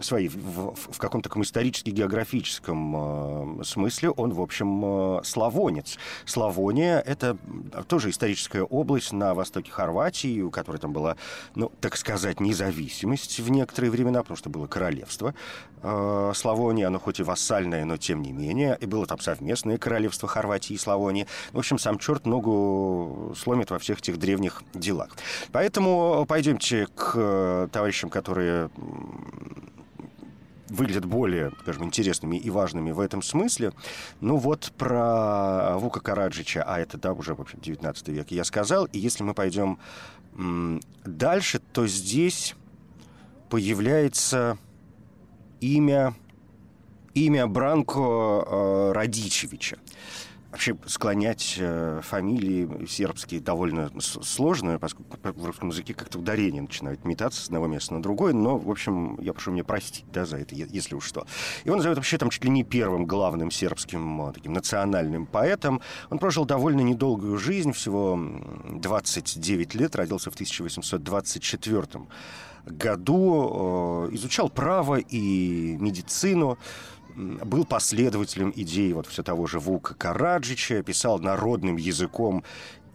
своей, 0.00 0.28
в, 0.28 0.74
в 0.74 0.98
каком-то 0.98 1.28
таком 1.28 1.42
исторически-географическом 1.42 3.60
э, 3.60 3.64
смысле 3.64 4.10
он, 4.10 4.32
в 4.32 4.40
общем, 4.40 5.18
э, 5.18 5.20
славонец. 5.24 5.98
Славония— 6.24 7.00
это 7.06 7.36
тоже 7.86 8.10
историческая 8.10 8.62
область 8.62 9.12
на 9.12 9.34
востоке 9.34 9.70
Хорватии, 9.70 10.40
у 10.40 10.50
которой 10.50 10.78
там 10.78 10.92
была, 10.92 11.16
ну, 11.54 11.70
так 11.80 11.96
сказать, 11.96 12.40
независимость 12.40 13.40
в 13.40 13.50
некоторые 13.50 13.90
времена, 13.90 14.22
потому 14.22 14.36
что 14.36 14.50
было 14.50 14.66
королевство 14.66 15.34
э, 15.82 16.32
Славонии, 16.34 16.84
оно 16.84 16.98
хоть 16.98 17.20
и 17.20 17.22
вассальное, 17.22 17.84
но 17.84 17.96
тем 17.96 18.22
не 18.22 18.32
менее, 18.32 18.76
и 18.80 18.86
было 18.86 19.06
там 19.06 19.20
совместное 19.20 19.78
королевство 19.78 20.28
Хорватии 20.28 20.74
и 20.74 20.78
Славонии. 20.78 21.26
В 21.52 21.58
общем, 21.58 21.78
сам 21.78 21.98
черт 21.98 22.26
ногу 22.26 23.34
сломит 23.36 23.70
во 23.70 23.78
всех 23.78 23.98
этих 23.98 24.18
древних 24.18 24.62
делах. 24.74 25.10
Поэтому 25.52 25.89
Поэтому 25.90 26.26
пойдемте 26.26 26.86
к 26.86 27.12
э, 27.16 27.68
товарищам, 27.72 28.10
которые 28.10 28.70
выглядят 30.68 31.04
более, 31.04 31.50
скажем, 31.62 31.84
интересными 31.84 32.36
и 32.36 32.48
важными 32.48 32.92
в 32.92 33.00
этом 33.00 33.22
смысле. 33.22 33.72
Ну 34.20 34.36
вот 34.36 34.72
про 34.78 35.76
Вука 35.78 36.00
Караджича, 36.00 36.62
а 36.62 36.78
это, 36.78 36.96
да, 36.96 37.12
уже, 37.12 37.34
в 37.34 37.40
общем, 37.40 37.58
19 37.60 38.08
век, 38.08 38.30
я 38.30 38.44
сказал. 38.44 38.84
И 38.86 38.98
если 38.98 39.24
мы 39.24 39.34
пойдем 39.34 39.78
дальше, 41.04 41.60
то 41.72 41.88
здесь 41.88 42.54
появляется 43.48 44.58
имя, 45.60 46.14
имя 47.14 47.48
Бранко 47.48 48.00
э, 48.46 48.92
Радичевича. 48.92 49.78
Вообще 50.50 50.76
склонять 50.86 51.56
э, 51.58 52.00
фамилии 52.02 52.84
сербские 52.86 53.40
довольно 53.40 53.90
сложно, 54.00 54.80
поскольку 54.80 55.16
в 55.22 55.44
русском 55.44 55.68
языке 55.68 55.94
как-то 55.94 56.18
ударение 56.18 56.60
начинают 56.60 57.04
метаться 57.04 57.40
с 57.40 57.44
одного 57.46 57.68
места 57.68 57.94
на 57.94 58.02
другое, 58.02 58.32
но, 58.32 58.58
в 58.58 58.68
общем, 58.68 59.16
я 59.20 59.32
прошу 59.32 59.52
меня 59.52 59.62
простить 59.62 60.06
да, 60.12 60.26
за 60.26 60.38
это, 60.38 60.56
если 60.56 60.96
уж 60.96 61.04
что. 61.04 61.24
Его 61.64 61.76
называют 61.76 61.98
вообще 61.98 62.18
там 62.18 62.30
чуть 62.30 62.42
ли 62.44 62.50
не 62.50 62.64
первым 62.64 63.06
главным 63.06 63.52
сербским 63.52 64.28
э, 64.28 64.32
таким 64.32 64.52
национальным 64.52 65.26
поэтом. 65.26 65.80
Он 66.10 66.18
прожил 66.18 66.44
довольно 66.44 66.80
недолгую 66.80 67.38
жизнь, 67.38 67.72
всего 67.72 68.18
29 68.70 69.74
лет, 69.76 69.94
родился 69.94 70.32
в 70.32 70.34
1824 70.34 72.06
году, 72.66 74.08
э, 74.10 74.14
изучал 74.14 74.48
право 74.48 74.96
и 74.96 75.76
медицину, 75.78 76.58
был 77.16 77.64
последователем 77.64 78.52
идей 78.56 78.92
вот 78.92 79.06
все 79.06 79.22
того 79.22 79.46
же 79.46 79.58
Вука 79.58 79.94
Караджича, 79.94 80.82
писал 80.82 81.18
народным 81.18 81.76
языком 81.76 82.44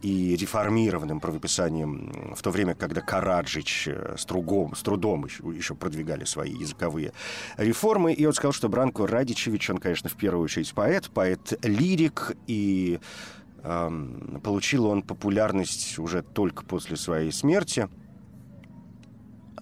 и 0.02 0.36
реформированным 0.36 1.20
правописанием 1.20 2.34
в 2.36 2.42
то 2.42 2.50
время, 2.50 2.74
когда 2.74 3.00
Караджич 3.00 3.88
э, 3.88 4.14
с, 4.18 4.24
другом, 4.26 4.76
с 4.76 4.82
трудом 4.82 5.24
еще, 5.24 5.42
еще 5.56 5.74
продвигали 5.74 6.24
свои 6.24 6.52
языковые 6.52 7.12
реформы. 7.56 8.12
И 8.12 8.24
он 8.26 8.32
сказал, 8.34 8.52
что 8.52 8.68
Бранко 8.68 9.06
Радичевич, 9.06 9.70
он, 9.70 9.78
конечно, 9.78 10.08
в 10.08 10.14
первую 10.14 10.44
очередь 10.44 10.72
поэт, 10.74 11.10
поэт-лирик, 11.10 12.36
и 12.46 13.00
эм, 13.62 14.40
получил 14.44 14.86
он 14.86 15.02
популярность 15.02 15.98
уже 15.98 16.22
только 16.22 16.64
после 16.64 16.96
своей 16.96 17.32
смерти– 17.32 17.88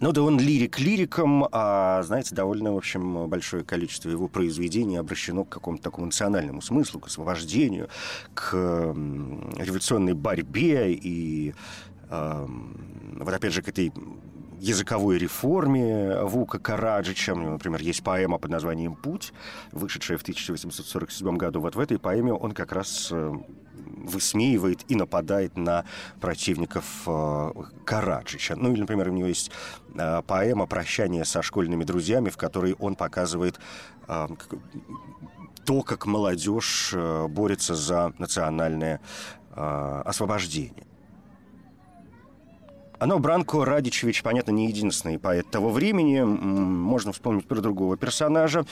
ну 0.01 0.13
да 0.13 0.23
он 0.23 0.39
лирик 0.39 0.79
лириком, 0.79 1.47
а, 1.53 2.03
знаете, 2.03 2.35
довольно, 2.35 2.73
в 2.73 2.77
общем, 2.77 3.29
большое 3.29 3.65
количество 3.65 4.11
его 4.11 4.29
произведений 4.29 4.97
обращено 4.97 5.45
к 5.45 5.51
какому-то 5.51 5.85
такому 5.85 6.07
национальному 6.07 6.61
смыслу, 6.63 7.01
к 7.01 7.07
освобождению, 7.07 7.89
к 8.35 8.53
революционной 8.55 10.15
борьбе 10.15 10.93
и 10.93 11.55
э, 12.11 12.47
вот 13.19 13.33
опять 13.33 13.53
же 13.53 13.63
к 13.63 13.69
этой 13.69 13.93
языковой 14.61 15.19
реформе 15.19 16.23
Вука 16.23 16.59
Караджича. 16.59 17.35
Например, 17.35 17.81
есть 17.81 18.03
поэма 18.03 18.39
под 18.39 18.51
названием 18.51 18.95
«Путь», 18.95 19.33
вышедшая 19.73 20.19
в 20.19 20.23
1847 20.23 21.37
году. 21.37 21.61
Вот 21.61 21.77
в 21.77 21.81
этой 21.81 21.99
поэме 21.99 22.33
он 22.33 22.53
как 22.53 22.73
раз 22.73 23.11
э, 23.13 23.33
высмеивает 23.97 24.85
и 24.89 24.97
нападает 24.97 25.57
на 25.57 25.85
противников 26.21 26.85
э, 27.07 27.53
Караджича. 27.85 28.57
Ну 28.57 28.73
или, 28.73 28.81
например, 28.81 29.09
у 29.09 29.13
него 29.13 29.29
есть 29.29 29.51
э, 29.95 30.23
поэма 30.27 30.67
«Прощание 30.67 31.25
со 31.25 31.43
школьными 31.43 31.85
друзьями», 31.85 32.31
в 32.31 32.37
которой 32.37 32.75
он 32.79 32.97
показывает 32.97 33.59
э, 34.09 34.29
то, 35.65 35.83
как 35.83 36.07
молодежь 36.07 36.95
борется 37.29 37.75
за 37.75 38.13
национальное 38.19 39.01
освобождение. 39.55 40.85
Но 43.01 43.19
Бранко 43.19 43.65
Радичевич, 43.65 44.23
понятно, 44.23 44.51
не 44.51 44.69
единственный 44.69 45.19
поэт 45.19 45.51
того 45.51 45.71
времени. 45.71 46.21
Можно 46.21 47.13
вспомнить 47.13 47.49
про 47.49 47.61
другого 47.61 47.97
персонажа. 47.97 48.67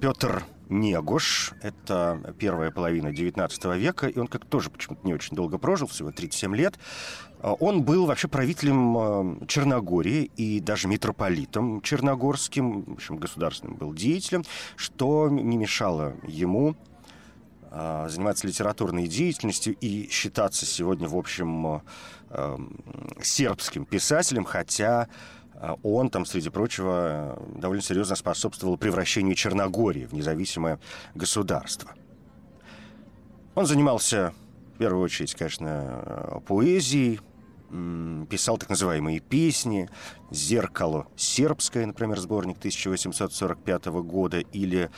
Петр 0.00 0.44
Негуш. 0.68 1.52
Это 1.62 2.34
первая 2.38 2.70
половина 2.70 3.08
XIX 3.08 3.78
века, 3.78 4.06
и 4.06 4.18
он 4.18 4.26
как 4.26 4.44
тоже 4.44 4.70
почему-то 4.70 5.06
не 5.06 5.14
очень 5.14 5.36
долго 5.36 5.58
прожил, 5.58 5.86
всего 5.86 6.10
37 6.10 6.54
лет. 6.56 6.78
А, 7.40 7.52
он 7.54 7.82
был 7.82 8.06
вообще 8.06 8.28
правителем 8.28 8.98
а, 8.98 9.46
Черногории 9.46 10.30
и 10.36 10.60
даже 10.60 10.88
митрополитом 10.88 11.80
черногорским, 11.80 12.82
в 12.82 12.92
общем, 12.92 13.16
государственным 13.18 13.76
был 13.76 13.94
деятелем, 13.94 14.44
что 14.76 15.28
не 15.28 15.56
мешало 15.56 16.14
ему 16.26 16.76
а, 17.70 18.08
заниматься 18.08 18.46
литературной 18.46 19.06
деятельностью 19.06 19.76
и 19.80 20.08
считаться 20.10 20.66
сегодня, 20.66 21.08
в 21.08 21.16
общем, 21.16 21.82
сербским 23.22 23.86
писателем, 23.86 24.44
хотя 24.44 25.08
он 25.82 26.10
там, 26.10 26.24
среди 26.24 26.50
прочего, 26.50 27.42
довольно 27.56 27.82
серьезно 27.82 28.16
способствовал 28.16 28.76
превращению 28.76 29.34
Черногории 29.34 30.04
в 30.06 30.12
независимое 30.12 30.78
государство. 31.14 31.92
Он 33.54 33.66
занимался, 33.66 34.32
в 34.74 34.78
первую 34.78 35.02
очередь, 35.02 35.34
конечно, 35.34 36.42
поэзией, 36.46 37.20
писал 38.30 38.56
так 38.56 38.70
называемые 38.70 39.20
песни, 39.20 39.90
«Зеркало 40.30 41.06
сербское», 41.16 41.84
например, 41.84 42.18
сборник 42.18 42.58
1845 42.58 43.86
года, 43.86 44.38
или 44.38 44.90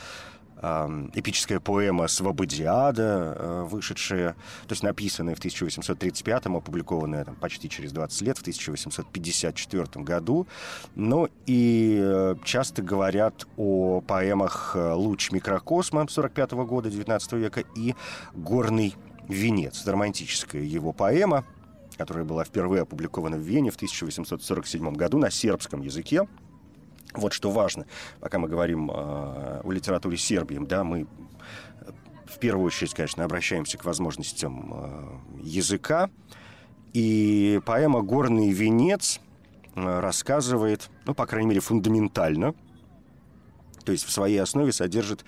эпическая 0.61 1.59
поэма 1.59 2.07
«Свободиада», 2.07 3.35
э, 3.37 3.63
вышедшая, 3.67 4.33
то 4.67 4.71
есть 4.71 4.83
написанная 4.83 5.35
в 5.35 5.39
1835-м, 5.39 6.57
опубликованная 6.57 7.25
там, 7.25 7.35
почти 7.35 7.69
через 7.69 7.91
20 7.91 8.21
лет, 8.21 8.37
в 8.37 8.41
1854 8.41 10.03
году. 10.03 10.47
Ну 10.95 11.29
и 11.47 11.99
э, 12.01 12.35
часто 12.43 12.81
говорят 12.81 13.47
о 13.57 14.01
поэмах 14.01 14.73
э, 14.75 14.93
«Луч 14.93 15.31
микрокосма» 15.31 16.07
45 16.07 16.51
-го 16.51 16.65
года 16.65 16.91
19 16.91 17.33
века 17.33 17.63
и 17.75 17.95
«Горный 18.33 18.95
венец». 19.27 19.85
Романтическая 19.87 20.61
его 20.61 20.93
поэма, 20.93 21.43
которая 21.97 22.23
была 22.23 22.43
впервые 22.43 22.83
опубликована 22.83 23.37
в 23.37 23.41
Вене 23.41 23.71
в 23.71 23.75
1847 23.75 24.93
году 24.93 25.17
на 25.17 25.31
сербском 25.31 25.81
языке. 25.81 26.27
Вот 27.13 27.33
что 27.33 27.51
важно, 27.51 27.85
пока 28.19 28.39
мы 28.39 28.47
говорим 28.47 28.89
э, 28.89 29.61
о 29.63 29.71
литературе 29.71 30.17
Сербии, 30.17 30.57
да, 30.61 30.83
мы 30.83 31.07
в 32.25 32.39
первую 32.39 32.65
очередь, 32.65 32.93
конечно, 32.93 33.25
обращаемся 33.25 33.77
к 33.77 33.85
возможностям 33.85 34.73
э, 34.73 35.41
языка. 35.43 36.09
И 36.93 37.59
поэма 37.65 38.01
«Горный 38.01 38.51
венец» 38.51 39.19
э, 39.75 39.99
рассказывает, 39.99 40.89
ну, 41.05 41.13
по 41.13 41.25
крайней 41.25 41.49
мере, 41.49 41.61
фундаментально, 41.61 42.53
то 43.83 43.91
есть 43.91 44.05
в 44.05 44.11
своей 44.11 44.37
основе 44.37 44.71
содержит 44.71 45.25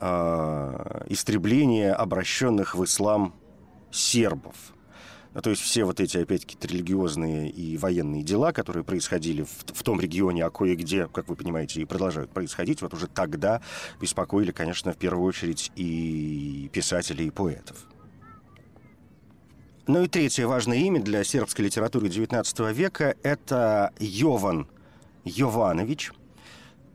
э, 0.00 1.06
истребление 1.08 1.92
обращенных 1.92 2.74
в 2.74 2.84
ислам 2.84 3.34
сербов– 3.90 4.54
то 5.32 5.50
есть 5.50 5.62
все 5.62 5.84
вот 5.84 6.00
эти, 6.00 6.16
опять-таки, 6.18 6.56
религиозные 6.66 7.48
и 7.50 7.76
военные 7.76 8.22
дела, 8.24 8.52
которые 8.52 8.82
происходили 8.82 9.42
в, 9.42 9.64
в 9.72 9.82
том 9.84 10.00
регионе, 10.00 10.44
а 10.44 10.50
кое-где, 10.50 11.06
как 11.06 11.28
вы 11.28 11.36
понимаете, 11.36 11.80
и 11.80 11.84
продолжают 11.84 12.32
происходить, 12.32 12.82
вот 12.82 12.94
уже 12.94 13.06
тогда 13.06 13.62
беспокоили, 14.00 14.50
конечно, 14.50 14.92
в 14.92 14.96
первую 14.96 15.24
очередь 15.24 15.70
и 15.76 16.68
писателей, 16.72 17.28
и 17.28 17.30
поэтов. 17.30 17.76
Ну 19.86 20.02
и 20.02 20.08
третье 20.08 20.46
важное 20.46 20.78
имя 20.78 21.00
для 21.00 21.22
сербской 21.24 21.64
литературы 21.64 22.08
XIX 22.08 22.72
века– 22.72 23.16
это 23.22 23.92
Йован 23.98 24.68
Йованович– 25.24 26.12
а, 26.19 26.19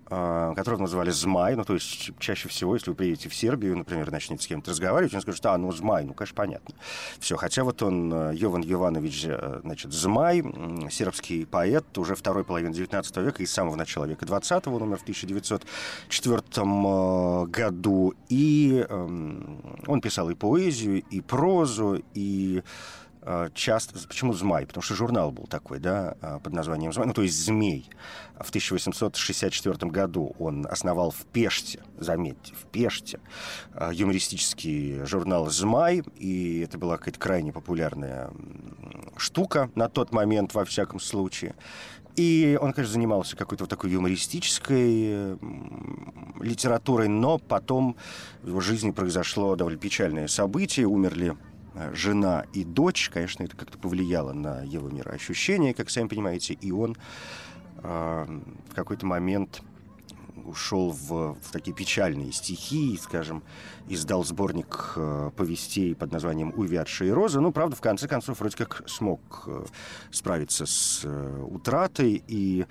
которого 0.08 0.82
называли 0.82 1.10
Змай, 1.10 1.56
ну, 1.56 1.64
то 1.64 1.74
есть 1.74 2.12
чаще 2.20 2.48
всего, 2.48 2.76
если 2.76 2.92
вы 2.92 2.96
приедете 2.96 3.30
в 3.30 3.36
Сербию, 3.36 3.78
например, 3.78 4.12
начнете 4.12 4.44
с 4.44 4.48
кем-то 4.48 4.72
разговаривать, 4.72 5.14
он 5.14 5.22
скажет, 5.22 5.46
а, 5.46 5.58
ну, 5.58 5.72
Змай, 5.72 6.04
ну, 6.04 6.14
конечно, 6.14 6.36
понятно. 6.36 6.76
Все, 7.20 7.36
хотя 7.38 7.64
вот 7.64 7.82
он, 7.82 8.14
э, 8.14 8.36
Йован 8.36 8.62
Йованович, 8.62 9.26
э, 9.28 9.60
значит, 9.64 9.92
Змай, 9.92 10.44
сербский 10.92 11.46
поэт, 11.46 11.98
уже 11.98 12.16
второй 12.16 12.44
половины 12.44 12.74
19 12.74 13.18
века 13.18 13.42
и 13.42 13.46
с 13.46 13.52
самого 13.52 13.76
начала 13.76 14.06
века 14.06 14.26
20 14.26 14.68
он 14.68 14.82
умер 14.82 14.98
в 14.98 15.04
1904 15.04 16.42
э, 16.58 17.46
году, 17.48 18.14
и 18.30 18.86
эм, 18.88 19.80
он 19.88 20.02
писал 20.02 20.30
и 20.30 20.36
поэзию, 20.36 21.04
и 21.10 21.22
прозу, 21.22 22.04
и 22.14 22.64
часто... 23.54 23.98
Почему 24.08 24.34
«Змай»? 24.34 24.66
Потому 24.66 24.84
что 24.84 24.96
журнал 24.96 25.32
был 25.32 25.48
такой, 25.48 25.80
да, 25.80 26.16
э, 26.22 26.40
под 26.44 26.54
названием 26.54 26.94
«Змай», 26.94 27.08
ну, 27.08 27.14
то 27.14 27.24
есть 27.24 27.44
«Змей». 27.44 27.90
В 28.40 28.50
1864 28.50 29.90
году 29.90 30.36
он 30.38 30.68
основал 30.70 31.12
в 31.12 31.26
Пеште, 31.26 31.82
заметьте, 31.98 32.54
в 32.54 32.66
Пеште, 32.66 33.20
э, 33.74 33.90
юмористический 33.94 35.06
журнал 35.06 35.50
«Змай», 35.50 36.04
и 36.18 36.60
это 36.60 36.78
была 36.78 36.98
какая-то 36.98 37.20
крайне 37.20 37.52
популярная 37.52 38.30
штука 39.18 39.72
на 39.76 39.90
тот 39.90 40.12
момент, 40.12 40.54
во 40.54 40.66
всяком 40.66 41.00
случае. 41.00 41.56
И 42.16 42.58
он, 42.62 42.72
конечно, 42.72 42.94
занимался 42.94 43.36
какой-то 43.36 43.64
вот 43.64 43.70
такой 43.70 43.92
юмористической 43.92 45.38
литературой, 46.40 47.10
но 47.10 47.40
потом 47.40 47.98
в 48.42 48.48
его 48.48 48.62
жизни 48.62 48.92
произошло 48.92 49.56
довольно 49.58 49.80
печальное 49.80 50.30
событие. 50.30 50.88
Умерли 50.88 51.36
Э, 51.36 51.55
жена 51.94 52.46
и 52.54 52.64
дочь, 52.64 53.10
конечно, 53.14 53.44
это 53.44 53.56
как-то 53.56 53.78
повлияло 53.78 54.34
на 54.34 54.62
его 54.62 54.90
мироощущение, 54.90 55.74
как 55.74 55.90
сами 55.90 56.08
понимаете, 56.08 56.54
и 56.54 56.72
он 56.72 56.96
э, 57.84 58.40
в 58.70 58.76
какой-то 58.76 59.06
момент 59.06 59.62
ушел 60.46 60.92
в, 60.92 61.36
в 61.42 61.52
такие 61.52 61.76
печальные 61.76 62.32
стихи, 62.32 62.98
скажем, 63.02 63.44
издал 63.88 64.24
сборник 64.24 64.94
э, 64.96 65.32
повестей 65.36 65.96
под 65.96 66.12
названием 66.12 66.54
«Увядшие 66.56 67.14
розы». 67.14 67.40
Ну, 67.40 67.52
правда, 67.52 67.76
в 67.76 67.82
конце 67.82 68.08
концов, 68.08 68.40
вроде 68.40 68.58
как 68.58 68.84
смог 68.88 69.20
э, 69.48 69.66
справиться 70.12 70.66
с 70.66 71.02
э, 71.04 71.46
утратой, 71.50 72.24
и 72.28 72.66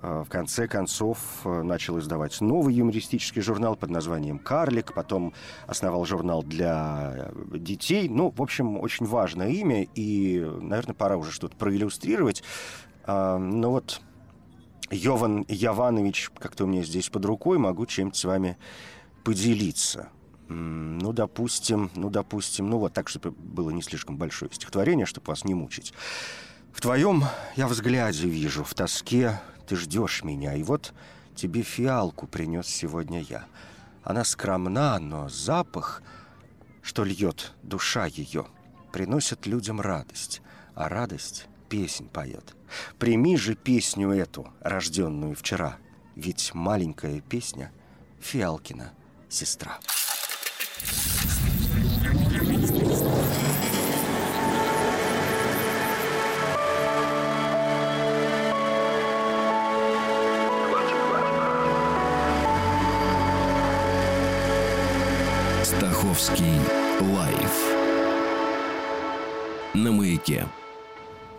в 0.00 0.26
конце 0.28 0.66
концов 0.66 1.18
начал 1.44 1.98
издавать 1.98 2.40
новый 2.40 2.74
юмористический 2.74 3.42
журнал 3.42 3.76
под 3.76 3.90
названием 3.90 4.38
«Карлик», 4.38 4.94
потом 4.94 5.32
основал 5.66 6.04
журнал 6.06 6.42
для 6.42 7.30
детей. 7.54 8.08
Ну, 8.08 8.32
в 8.36 8.40
общем, 8.42 8.78
очень 8.78 9.06
важное 9.06 9.50
имя, 9.50 9.82
и, 9.94 10.40
наверное, 10.60 10.94
пора 10.94 11.16
уже 11.16 11.30
что-то 11.30 11.56
проиллюстрировать. 11.56 12.42
Ну 13.06 13.70
вот 13.70 14.00
Йован 14.90 15.44
Яванович 15.48 16.30
как-то 16.38 16.64
у 16.64 16.66
меня 16.66 16.82
здесь 16.82 17.08
под 17.08 17.24
рукой, 17.24 17.58
могу 17.58 17.86
чем-то 17.86 18.18
с 18.18 18.24
вами 18.24 18.56
поделиться. 19.24 20.08
Ну, 20.48 21.12
допустим, 21.12 21.90
ну, 21.94 22.10
допустим, 22.10 22.68
ну 22.68 22.78
вот 22.78 22.92
так, 22.92 23.08
чтобы 23.08 23.30
было 23.30 23.70
не 23.70 23.82
слишком 23.82 24.18
большое 24.18 24.52
стихотворение, 24.52 25.06
чтобы 25.06 25.28
вас 25.28 25.44
не 25.44 25.54
мучить. 25.54 25.94
В 26.72 26.80
твоем 26.80 27.24
я 27.56 27.68
взгляде 27.68 28.28
вижу, 28.28 28.64
в 28.64 28.74
тоске 28.74 29.40
ты 29.72 29.76
ждешь 29.76 30.22
меня, 30.22 30.54
и 30.54 30.62
вот 30.62 30.92
тебе 31.34 31.62
фиалку 31.62 32.26
принес 32.26 32.66
сегодня 32.66 33.22
я. 33.22 33.46
Она 34.04 34.22
скромна, 34.22 34.98
но 34.98 35.30
запах, 35.30 36.02
что 36.82 37.04
льет 37.04 37.54
душа 37.62 38.04
ее, 38.04 38.44
приносит 38.92 39.46
людям 39.46 39.80
радость, 39.80 40.42
а 40.74 40.90
радость 40.90 41.46
песнь 41.70 42.06
поет. 42.06 42.54
Прими 42.98 43.38
же 43.38 43.54
песню 43.54 44.10
эту, 44.10 44.52
рожденную 44.60 45.34
вчера, 45.34 45.78
ведь 46.16 46.52
маленькая 46.52 47.22
песня— 47.22 47.72
Фиалкина 48.20 48.92
сестра. 49.30 49.80
Стаховский 66.22 66.54
лайф 67.00 67.74
на 69.74 69.90
маяке. 69.90 70.46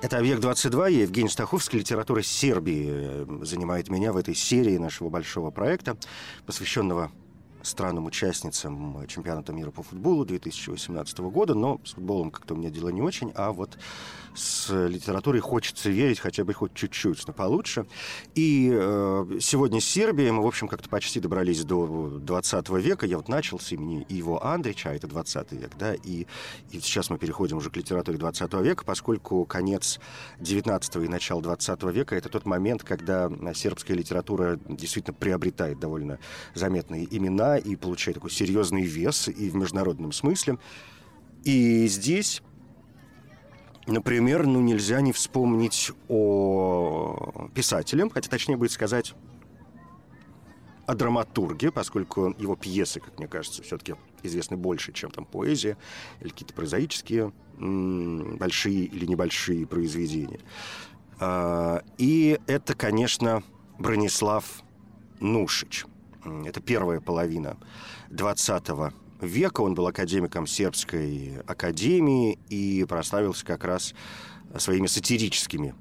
Это 0.01 0.17
«Объект-22». 0.17 0.91
Я 0.91 1.01
Евгений 1.03 1.29
Стаховский. 1.29 1.79
Литература 1.79 2.21
Сербии 2.21 2.89
э, 2.89 3.25
занимает 3.43 3.87
меня 3.87 4.11
в 4.11 4.17
этой 4.17 4.35
серии 4.35 4.77
нашего 4.77 5.07
большого 5.07 5.51
проекта, 5.51 5.95
посвященного 6.45 7.13
странам-участницам 7.63 9.07
чемпионата 9.07 9.53
мира 9.53 9.71
по 9.71 9.81
футболу 9.81 10.25
2018 10.25 11.19
года, 11.19 11.55
но 11.55 11.79
с 11.83 11.93
футболом 11.93 12.29
как-то 12.29 12.53
у 12.53 12.57
меня 12.57 12.69
дела 12.69 12.89
не 12.89 13.01
очень, 13.01 13.31
а 13.35 13.51
вот 13.51 13.77
с 14.35 14.69
литературой 14.87 15.41
хочется 15.41 15.89
верить 15.89 16.19
хотя 16.19 16.43
бы 16.43 16.53
хоть 16.53 16.73
чуть-чуть, 16.73 17.25
но 17.27 17.33
получше. 17.33 17.85
И 18.35 18.71
э, 18.73 19.37
сегодня 19.39 19.79
с 19.79 19.85
Сербией 19.85 20.31
мы, 20.31 20.43
в 20.43 20.47
общем, 20.47 20.67
как-то 20.67 20.89
почти 20.89 21.19
добрались 21.19 21.63
до 21.63 22.19
20 22.19 22.69
века. 22.69 23.05
Я 23.05 23.17
вот 23.17 23.29
начал 23.29 23.59
с 23.59 23.71
имени 23.71 24.05
Иво 24.09 24.43
Андрича, 24.43 24.89
а 24.89 24.93
это 24.93 25.07
20 25.07 25.51
век, 25.53 25.71
да, 25.77 25.93
и, 25.93 26.25
и 26.71 26.79
сейчас 26.79 27.09
мы 27.09 27.17
переходим 27.17 27.57
уже 27.57 27.69
к 27.69 27.77
литературе 27.77 28.17
20 28.17 28.53
века, 28.55 28.83
поскольку 28.85 29.45
конец 29.45 29.99
19 30.39 30.95
и 30.95 31.07
начало 31.07 31.41
20 31.41 31.83
века— 31.83 32.15
это 32.17 32.29
тот 32.29 32.45
момент, 32.45 32.83
когда 32.83 33.31
сербская 33.53 33.95
литература 33.95 34.59
действительно 34.67 35.13
приобретает 35.13 35.79
довольно 35.79 36.19
заметные 36.55 37.07
имена 37.15 37.52
и 37.57 37.75
получает 37.75 38.15
такой 38.15 38.31
серьезный 38.31 38.83
вес 38.83 39.27
и 39.27 39.49
в 39.49 39.55
международном 39.55 40.11
смысле. 40.11 40.57
И 41.43 41.87
здесь 41.87 42.41
Например, 43.85 44.45
ну 44.47 44.61
нельзя 44.61 45.01
не 45.01 45.11
вспомнить 45.11 45.91
о 46.07 47.49
писателе, 47.53 48.09
хотя 48.09 48.29
точнее 48.29 48.55
будет 48.55 48.71
сказать 48.71 49.13
о 50.85 50.95
драматурге, 50.95 51.71
поскольку 51.71 52.33
его 52.37 52.55
пьесы, 52.55 52.99
как 52.99 53.17
мне 53.17 53.27
кажется, 53.27 53.61
все-таки 53.63 53.95
известны 54.21 54.57
больше, 54.57 54.93
чем 54.93 55.11
там 55.11 55.25
поэзия 55.25 55.77
или 56.21 56.29
какие-то 56.29 56.53
прозаические 56.53 57.33
большие 57.57 58.85
или 58.85 59.05
небольшие 59.05 59.65
произведения. 59.67 60.39
А, 61.19 61.83
и 61.97 62.39
это, 62.47 62.75
конечно, 62.75 63.43
Бронислав 63.79 64.63
Нушич. 65.19 65.85
Это 66.45 66.61
первая 66.61 66.99
половина 66.99 67.57
20 68.09 68.67
века. 69.21 69.61
Он 69.61 69.73
был 69.73 69.87
академиком 69.87 70.47
сербской 70.47 71.39
академии 71.47 72.39
и 72.49 72.85
прославился 72.87 73.45
как 73.45 73.63
раз 73.63 73.93
своими 74.57 74.87
сатирическими 74.87 75.75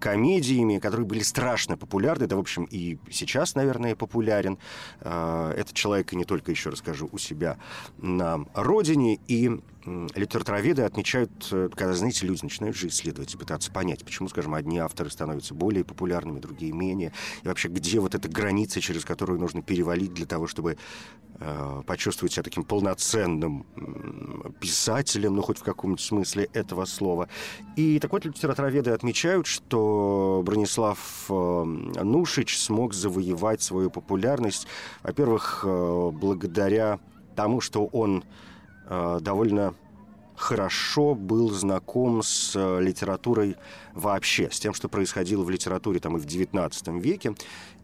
комедиями, 0.00 0.78
которые 0.78 1.06
были 1.06 1.22
страшно 1.22 1.76
популярны. 1.76 2.26
Да, 2.26 2.36
в 2.36 2.40
общем, 2.40 2.64
и 2.64 2.98
сейчас, 3.10 3.54
наверное, 3.54 3.94
популярен. 3.96 4.58
А, 5.00 5.52
этот 5.52 5.74
человек, 5.74 6.12
и 6.12 6.16
не 6.16 6.24
только, 6.24 6.50
еще 6.50 6.70
расскажу, 6.70 7.08
у 7.12 7.18
себя 7.18 7.58
на 7.98 8.44
родине. 8.54 9.18
И 9.26 9.50
литературоведы 9.86 10.82
отмечают, 10.82 11.30
э, 11.52 11.68
когда, 11.74 11.92
знаете, 11.94 12.26
люди 12.26 12.42
начинают 12.42 12.76
же 12.76 12.88
исследовать, 12.88 13.36
пытаться 13.38 13.70
понять, 13.70 14.04
почему, 14.04 14.28
скажем, 14.28 14.54
одни 14.54 14.78
авторы 14.78 15.10
становятся 15.10 15.54
более 15.54 15.84
популярными, 15.84 16.40
другие 16.40 16.72
менее. 16.72 17.12
И 17.42 17.48
вообще, 17.48 17.68
где 17.68 18.00
вот 18.00 18.14
эта 18.14 18.28
граница, 18.28 18.80
через 18.80 19.04
которую 19.04 19.38
нужно 19.38 19.62
перевалить 19.62 20.14
для 20.14 20.26
того, 20.26 20.46
чтобы 20.46 20.78
почувствовать 21.86 22.32
себя 22.32 22.42
таким 22.42 22.64
полноценным 22.64 23.66
э, 23.76 24.50
писателем, 24.60 25.36
ну, 25.36 25.42
хоть 25.42 25.58
в 25.58 25.62
каком-нибудь 25.62 26.00
смысле 26.00 26.48
этого 26.52 26.84
слова. 26.84 27.28
И 27.76 27.98
так 27.98 28.12
вот, 28.12 28.24
литературоведы 28.24 28.90
отмечают, 28.90 29.46
что 29.46 30.42
Бронислав 30.44 31.26
э, 31.28 31.64
Нушич 32.02 32.58
смог 32.58 32.94
завоевать 32.94 33.62
свою 33.62 33.90
популярность, 33.90 34.66
во-первых, 35.02 35.64
э, 35.66 36.10
благодаря 36.12 36.98
тому, 37.34 37.60
что 37.60 37.86
он 37.86 38.24
Э, 38.86 39.18
довольно 39.20 39.74
хорошо 40.36 41.14
был 41.14 41.50
знаком 41.50 42.22
с 42.22 42.54
э, 42.56 42.80
литературой 42.82 43.56
вообще, 43.94 44.50
с 44.50 44.58
тем, 44.58 44.74
что 44.74 44.88
происходило 44.88 45.44
в 45.44 45.50
литературе 45.50 46.00
там 46.00 46.16
и 46.16 46.20
в 46.20 46.26
XIX 46.26 47.00
веке. 47.00 47.34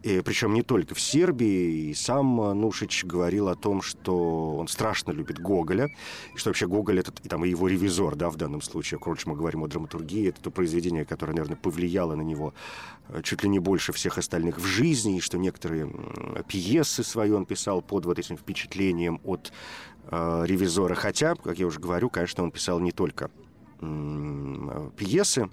И, 0.03 0.23
причем 0.23 0.55
не 0.55 0.63
только 0.63 0.95
в 0.95 1.01
Сербии. 1.01 1.91
И 1.91 1.95
сам 1.95 2.41
э, 2.41 2.53
Нушич 2.55 3.05
говорил 3.05 3.49
о 3.49 3.55
том, 3.55 3.83
что 3.83 4.57
он 4.57 4.67
страшно 4.69 5.13
любит 5.13 5.39
Гоголя, 5.39 5.89
и 6.35 6.39
что 6.39 6.51
вообще 6.51 6.67
Гоголь 6.67 7.01
это 7.01 7.13
и, 7.23 7.29
там, 7.29 7.45
и 7.45 7.51
его 7.51 7.69
ревизор, 7.69 8.17
да, 8.17 8.31
в 8.31 8.37
данном 8.37 8.63
случае. 8.63 8.99
Короче, 8.99 9.29
мы 9.29 9.37
говорим 9.37 9.63
о 9.63 9.69
драматургии. 9.69 10.29
Это 10.29 10.41
то 10.41 10.51
произведение, 10.51 11.05
которое, 11.05 11.33
наверное, 11.33 11.57
повлияло 11.57 12.15
на 12.15 12.23
него 12.23 12.55
чуть 13.23 13.43
ли 13.43 13.49
не 13.49 13.59
больше 13.59 13.93
всех 13.93 14.19
остальных 14.19 14.59
в 14.59 14.65
жизни, 14.65 15.17
и 15.17 15.21
что 15.21 15.37
некоторые 15.37 15.93
пьесы 16.49 17.03
свои 17.03 17.31
он 17.31 17.45
писал 17.45 17.83
под 17.83 18.07
вот 18.07 18.19
этим 18.19 18.37
впечатлением 18.37 19.21
от 19.25 19.53
э, 20.11 20.43
ревизора. 20.47 20.95
Хотя, 20.95 21.35
как 21.35 21.59
я 21.59 21.67
уже 21.67 21.81
говорю, 21.81 22.09
конечно, 22.09 22.43
он 22.45 22.53
писал 22.53 22.81
не 22.81 22.93
только 22.93 23.31
э, 23.81 24.91
пьесы, 24.97 25.51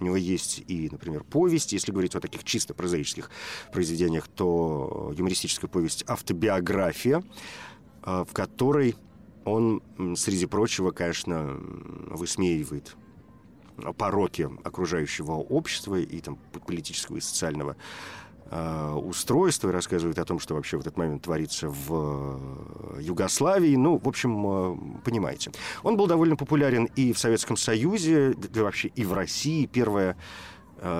у 0.00 0.04
него 0.04 0.16
есть 0.16 0.62
и, 0.66 0.88
например, 0.90 1.24
повесть. 1.24 1.72
Если 1.72 1.92
говорить 1.92 2.14
о 2.14 2.20
таких 2.20 2.44
чисто 2.44 2.74
прозаических 2.74 3.30
произведениях, 3.72 4.28
то 4.28 5.12
юмористическая 5.16 5.68
повесть 5.68 6.04
«Автобиография», 6.06 7.22
э, 8.04 8.24
в 8.28 8.32
которой 8.32 8.94
он, 9.44 9.82
среди 10.16 10.46
прочего, 10.46 10.90
конечно, 10.90 11.56
высмеивает 12.10 12.96
пороки 13.96 14.48
окружающего 14.64 15.32
общества 15.32 15.96
и 15.96 16.20
там, 16.20 16.38
политического 16.66 17.16
и 17.16 17.20
социального 17.20 17.76
Э, 18.50 18.94
устройства 18.94 19.68
и 19.68 19.72
рассказывает 19.72 20.18
о 20.18 20.24
том, 20.24 20.38
что 20.38 20.54
вообще 20.54 20.78
в 20.78 20.80
этот 20.80 20.96
момент 20.96 21.22
творится 21.22 21.68
в 21.68 22.96
э, 22.96 23.02
Югославии. 23.02 23.76
Ну, 23.76 23.98
в 23.98 24.08
общем, 24.08 24.46
э, 24.46 25.00
понимаете. 25.04 25.52
Он 25.82 25.98
был 25.98 26.06
довольно 26.06 26.34
популярен 26.34 26.86
и 26.96 27.12
в 27.12 27.18
Советском 27.18 27.58
Союзе, 27.58 28.32
да 28.32 28.62
вообще 28.62 28.88
и 28.88 29.04
в 29.04 29.12
России. 29.12 29.66
Первое 29.66 30.16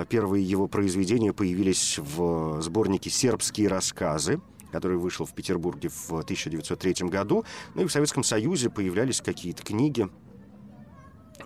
Первые 0.09 0.43
его 0.43 0.67
произведения 0.67 1.31
появились 1.31 1.97
в 1.99 2.61
сборнике 2.61 3.09
«Сербские 3.09 3.69
рассказы», 3.69 4.41
который 4.73 4.97
вышел 4.97 5.25
в 5.25 5.33
Петербурге 5.33 5.87
в 5.87 6.11
1903 6.11 7.07
году. 7.07 7.45
Ну 7.75 7.83
и 7.83 7.85
в 7.85 7.91
Советском 7.91 8.25
Союзе 8.25 8.69
появлялись 8.69 9.21
какие-то 9.21 9.63
книги, 9.63 10.09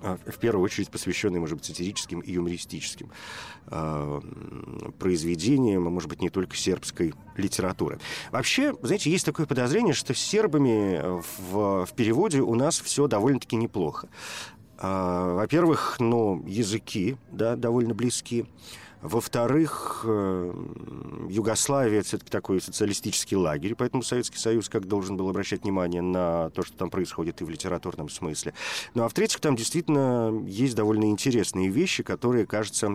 в 0.03 0.37
первую 0.39 0.63
очередь 0.63 0.89
посвященный, 0.89 1.39
может 1.39 1.57
быть, 1.57 1.65
сатирическим 1.65 2.19
и 2.19 2.33
юмористическим 2.33 3.11
э, 3.67 4.21
произведениям, 4.99 5.87
а 5.87 5.89
может 5.89 6.09
быть, 6.09 6.21
не 6.21 6.29
только 6.29 6.55
сербской 6.55 7.13
литературы. 7.37 7.99
Вообще, 8.31 8.75
знаете, 8.81 9.09
есть 9.09 9.25
такое 9.25 9.45
подозрение, 9.45 9.93
что 9.93 10.13
с 10.13 10.19
сербами 10.19 11.01
в, 11.51 11.85
в 11.85 11.93
переводе 11.95 12.41
у 12.41 12.55
нас 12.55 12.79
все 12.79 13.07
довольно-таки 13.07 13.55
неплохо. 13.55 14.09
Э, 14.79 15.33
во-первых, 15.35 15.97
ну, 15.99 16.43
языки, 16.45 17.17
да, 17.31 17.55
довольно 17.55 17.93
близки. 17.93 18.45
Во-вторых, 19.03 20.05
э, 20.07 20.53
Югославия– 21.29 22.01
все-таки 22.03 22.31
такой 22.31 22.61
социалистический 22.61 23.35
лагерь, 23.35 23.75
поэтому 23.75 24.01
Советский 24.01 24.37
Союз 24.37 24.69
как 24.69 24.87
должен 24.87 25.17
был 25.17 25.27
обращать 25.27 25.63
внимание 25.63 26.01
на 26.01 26.51
то, 26.51 26.63
что 26.63 26.77
там 26.77 26.89
происходит 26.89 27.41
и 27.41 27.43
в 27.43 27.49
литературном 27.49 28.07
смысле. 28.07 28.53
Ну 28.93 29.03
а 29.03 29.09
в-третьих, 29.09 29.41
там 29.41 29.57
действительно 29.57 30.41
есть 30.47 30.75
довольно 30.75 31.11
интересные 31.11 31.67
вещи, 31.67 32.01
которые, 32.01 32.45
кажется, 32.45 32.87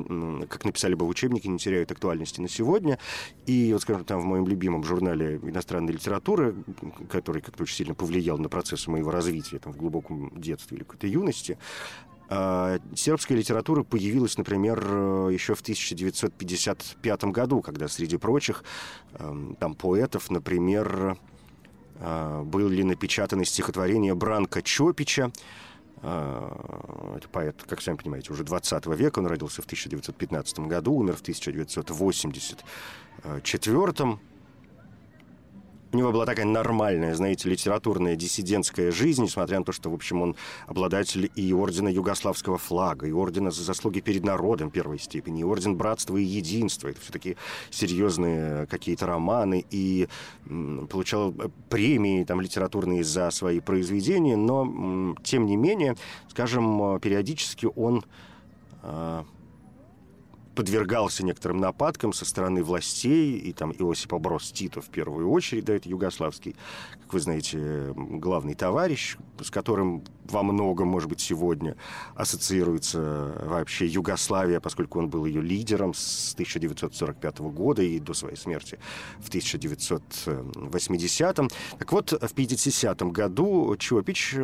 как 0.48 0.64
написали 0.64 0.94
бы 0.94 1.04
в 1.04 1.10
учебнике, 1.10 1.50
не 1.50 1.58
теряют 1.58 1.92
актуальности 1.92 2.40
на 2.40 2.48
сегодня. 2.48 2.98
И 3.44 3.70
вот, 3.74 3.82
скажем, 3.82 4.06
там 4.06 4.22
в 4.22 4.24
моем 4.24 4.48
любимом 4.48 4.84
журнале 4.84 5.38
иностранной 5.42 5.92
литературы, 5.92 6.54
который 7.10 7.42
как-то 7.42 7.64
очень 7.64 7.76
сильно 7.76 7.94
повлиял 7.94 8.38
на 8.38 8.48
процессы 8.48 8.90
моего 8.90 9.10
развития 9.10 9.58
там, 9.58 9.74
в 9.74 9.76
глубоком 9.76 10.32
детстве 10.40 10.78
или 10.78 10.84
какой-то 10.84 11.06
юности, 11.06 11.58
сербская 12.28 13.38
литература 13.38 13.82
появилась, 13.82 14.36
например, 14.36 14.84
э, 14.84 15.30
еще 15.32 15.54
в 15.54 15.62
1955 15.62 17.24
году, 17.24 17.62
когда 17.62 17.88
среди 17.88 18.18
прочих 18.18 18.64
эм, 19.14 19.56
там 19.58 19.74
поэтов, 19.74 20.30
например, 20.30 21.16
э, 22.00 22.42
были 22.42 22.82
напечатаны 22.82 23.46
стихотворения 23.46 24.14
Бранка 24.14 24.60
Чопича, 24.60 25.32
э, 26.02 27.14
это 27.16 27.28
поэт, 27.30 27.64
как 27.66 27.80
сами 27.80 27.96
понимаете, 27.96 28.30
уже 28.30 28.44
20 28.44 28.94
века. 28.94 29.20
Он 29.20 29.26
родился 29.26 29.62
в 29.62 29.64
1915 29.64 30.58
году, 30.60 30.92
умер 30.92 31.16
в 31.16 31.22
1984. 31.22 34.18
У 35.90 35.96
него 35.96 36.12
была 36.12 36.26
такая 36.26 36.44
нормальная, 36.44 37.14
знаете, 37.14 37.48
литературная 37.48 38.14
диссидентская 38.14 38.92
жизнь, 38.92 39.22
несмотря 39.22 39.58
на 39.58 39.64
то, 39.64 39.72
что, 39.72 39.90
в 39.90 39.94
общем, 39.94 40.20
он 40.20 40.36
обладатель 40.66 41.30
и 41.34 41.52
ордена 41.54 41.88
Югославского 41.88 42.58
флага, 42.58 43.06
и 43.06 43.12
ордена 43.12 43.50
за 43.50 43.62
заслуги 43.62 44.00
перед 44.00 44.22
народом 44.22 44.70
первой 44.70 44.98
степени, 44.98 45.40
и 45.40 45.44
орден 45.44 45.76
братства 45.76 46.18
и 46.18 46.22
единства. 46.22 46.88
Это 46.88 47.00
все-таки 47.00 47.36
серьезные 47.70 48.66
какие-то 48.66 49.06
романы, 49.06 49.64
и 49.70 50.08
получал 50.90 51.32
э, 51.38 51.48
премии 51.70 52.24
там, 52.24 52.42
литературные 52.42 53.02
за 53.02 53.30
свои 53.30 53.60
произведения, 53.60 54.36
но, 54.36 55.14
тем 55.22 55.46
не 55.46 55.56
менее, 55.56 55.96
скажем, 56.28 56.96
э, 56.96 57.00
периодически 57.00 57.66
он 57.76 58.04
а, 58.82 59.24
подвергался 60.58 61.24
некоторым 61.24 61.58
нападкам 61.58 62.12
со 62.12 62.24
стороны 62.24 62.64
властей, 62.64 63.38
и 63.38 63.52
там 63.52 63.70
Иосипа 63.70 64.18
Брос 64.18 64.50
Тито 64.50 64.80
в 64.80 64.88
первую 64.88 65.30
очередь, 65.30 65.66
да, 65.66 65.76
это 65.76 65.88
югославский, 65.88 66.56
как 67.00 67.12
вы 67.12 67.20
знаете, 67.20 67.94
главный 67.94 68.56
товарищ, 68.56 69.16
с 69.40 69.52
которым 69.52 70.02
во 70.24 70.42
многом, 70.42 70.88
может 70.88 71.08
быть, 71.08 71.20
сегодня 71.20 71.76
ассоциируется 72.16 73.36
вообще 73.44 73.86
Югославия, 73.86 74.58
поскольку 74.58 74.98
он 74.98 75.08
был 75.08 75.26
ее 75.26 75.40
лидером 75.40 75.94
с 75.94 76.32
1945 76.34 77.38
года 77.38 77.82
и 77.82 78.00
до 78.00 78.12
своей 78.12 78.36
смерти 78.36 78.80
в 79.20 79.28
1980. 79.28 81.36
Так 81.78 81.92
вот, 81.92 82.10
в 82.10 82.16
1950 82.16 83.02
году 83.12 83.76
Чопич 83.78 84.34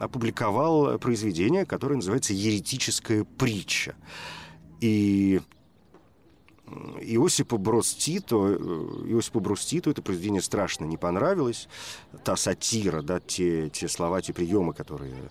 опубликовал 0.00 0.98
произведение, 0.98 1.64
которое 1.64 1.94
называется 1.94 2.32
«Еретическая 2.32 3.22
притча». 3.22 3.94
И 4.80 5.40
Иосипу 7.00 7.58
Брос 7.58 7.94
Тито, 7.94 8.36
э, 8.48 8.56
Иосипу 9.08 9.40
Брос 9.40 9.64
Тито 9.64 9.90
это 9.90 10.02
произведение 10.02 10.42
страшно 10.42 10.84
не 10.84 10.96
понравилось. 10.96 11.68
Та 12.24 12.36
сатира, 12.36 13.02
да, 13.02 13.20
те, 13.20 13.68
те 13.68 13.88
слова, 13.88 14.22
те 14.22 14.32
приемы, 14.32 14.72
которые 14.72 15.30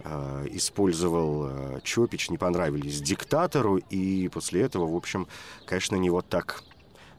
э, 0.00 0.46
использовал 0.52 1.46
э, 1.46 1.80
Чопич, 1.82 2.30
не 2.30 2.38
понравились 2.38 3.00
диктатору. 3.00 3.78
И 3.78 4.28
после 4.28 4.62
этого, 4.62 4.86
в 4.86 4.96
общем, 4.96 5.26
конечно, 5.66 5.96
не 5.96 6.10
вот 6.10 6.28
так, 6.28 6.62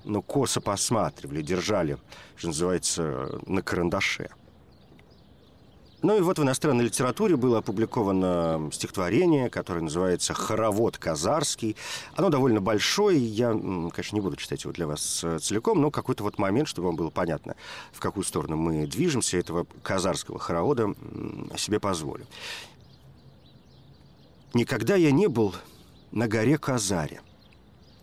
ну, 0.04 0.22
косо 0.22 0.62
посматривали, 0.62 1.42
держали, 1.42 1.98
что 2.36 2.48
называется, 2.48 3.40
на 3.48 3.62
карандаше. 3.62 4.30
Ну 6.06 6.16
и 6.16 6.22
вот 6.22 6.38
в 6.38 6.44
иностранной 6.44 6.84
литературе 6.84 7.36
было 7.36 7.58
опубликовано 7.58 8.70
стихотворение, 8.72 9.50
которое 9.50 9.82
называется 9.82 10.36
«Хоровод 10.36 11.00
казарский». 11.00 11.76
Оно 12.16 12.30
довольно 12.30 12.62
большое, 12.62 13.18
я, 13.18 13.50
конечно, 13.50 14.16
не 14.16 14.22
буду 14.22 14.36
читать 14.36 14.66
его 14.66 14.72
для 14.72 14.86
вас 14.86 15.24
э, 15.24 15.40
целиком, 15.40 15.82
но 15.82 15.90
какой-то 15.90 16.22
вот 16.22 16.38
момент, 16.38 16.68
чтобы 16.68 16.90
вам 16.90 16.96
было 16.96 17.10
понятно, 17.10 17.56
в 17.92 18.00
какую 18.00 18.24
сторону 18.24 18.56
мы 18.56 18.86
движемся, 18.86 19.40
этого 19.40 19.66
казарского 19.82 20.38
хоровода 20.38 20.94
себе 21.58 21.80
позволю. 21.80 22.28
Никогда 24.54 24.94
я 24.94 25.10
не 25.10 25.26
был 25.26 25.56
на 26.12 26.28
горе 26.28 26.60
Казаре, 26.60 27.22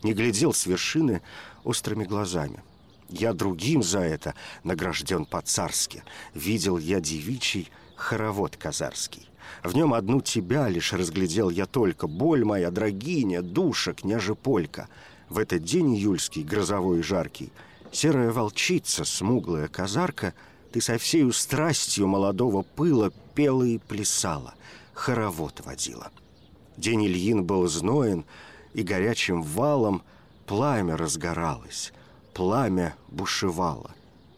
не 0.03 0.13
глядел 0.13 0.53
с 0.53 0.65
вершины 0.65 1.21
острыми 1.63 2.03
глазами. 2.03 2.63
Я 3.07 3.31
другим 3.31 3.81
за 3.81 3.99
это 3.99 4.35
награжден 4.65 5.23
по-царски. 5.23 6.03
Видел 6.33 6.77
я 6.77 6.99
девичий 6.99 7.71
хоровод 7.95 8.57
казарский. 8.57 9.29
В 9.63 9.75
нем 9.75 9.93
одну 9.93 10.21
тебя 10.21 10.67
лишь 10.69 10.93
разглядел 10.93 11.49
я 11.49 11.65
только, 11.65 12.07
боль 12.07 12.43
моя, 12.43 12.71
драгиня, 12.71 13.41
душа, 13.41 13.93
княже 13.93 14.35
Полька. 14.35 14.89
В 15.29 15.37
этот 15.37 15.63
день 15.63 15.95
июльский, 15.95 16.43
грозовой 16.43 16.99
и 16.99 17.03
жаркий, 17.03 17.51
серая 17.91 18.31
волчица, 18.31 19.05
смуглая 19.05 19.67
казарка, 19.67 20.33
ты 20.71 20.81
со 20.81 20.97
всею 20.97 21.31
страстью 21.33 22.07
молодого 22.07 22.63
пыла 22.63 23.11
пела 23.35 23.63
и 23.63 23.77
плясала, 23.77 24.55
хоровод 24.93 25.61
водила. 25.65 26.11
День 26.77 27.05
Ильин 27.05 27.43
был 27.43 27.67
зноен, 27.67 28.25
и 28.73 28.81
горячим 28.81 29.43
валом 29.43 30.01
пламя 30.45 30.97
разгоралось, 30.97 31.93
пламя 32.33 32.95
бушевало. 33.09 33.91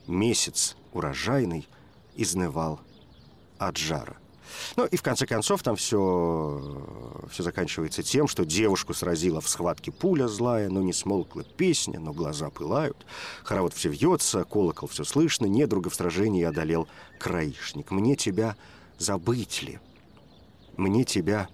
Месяц 0.08 0.76
урожайный 0.94 1.68
изнывал 2.16 2.80
от 3.58 3.78
жара. 3.78 4.18
Ну 4.76 4.86
и 4.86 4.96
в 4.96 5.02
конце 5.02 5.26
концов 5.26 5.64
там 5.64 5.76
все, 5.76 7.28
все 7.32 7.44
заканчивается 7.44 8.04
тем, 8.04 8.28
что 8.28 8.46
девушку 8.46 8.94
сразила 8.94 9.42
в 9.42 9.50
схватке 9.50 9.92
пуля 9.92 10.28
злая, 10.28 10.70
но 10.70 10.82
не 10.82 10.94
смолкла 10.94 11.44
песня, 11.44 12.00
но 12.00 12.14
глаза 12.14 12.50
пылают. 12.50 13.06
Хоровод 13.44 13.74
все 13.74 13.90
вьется, 13.90 14.44
колокол 14.44 14.88
все 14.88 15.04
слышно, 15.04 15.46
недруга 15.46 15.90
в 15.90 15.96
сражении 15.96 16.44
одолел 16.44 16.88
краишник. 17.20 17.92
Мне 17.92 18.16
тебя 18.16 18.56
забыть 18.98 19.64
ли? 19.64 19.80
Мне 20.78 21.04
тебя 21.04 21.50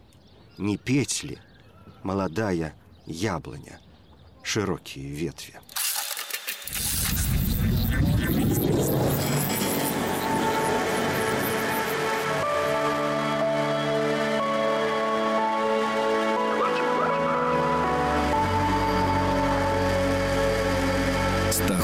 не 0.58 0.78
петь 0.78 1.24
ли? 1.24 1.38
Молодая 2.04 2.76
яблоня, 3.06 3.80
широкие 4.44 5.08
ветви. 5.08 5.60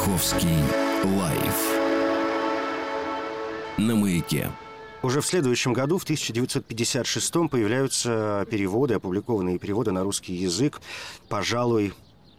Московский 0.07 0.63
лайф 1.03 1.77
на 3.77 3.93
маяке. 3.93 4.49
Уже 5.03 5.19
в 5.19 5.25
следующем 5.25 5.73
году, 5.73 5.97
в 5.97 6.03
1956 6.03 7.33
появляются 7.51 8.47
переводы, 8.49 8.93
опубликованные 8.93 9.59
переводы 9.59 9.91
на 9.91 10.03
русский 10.03 10.33
язык, 10.33 10.79
пожалуй, 11.27 11.93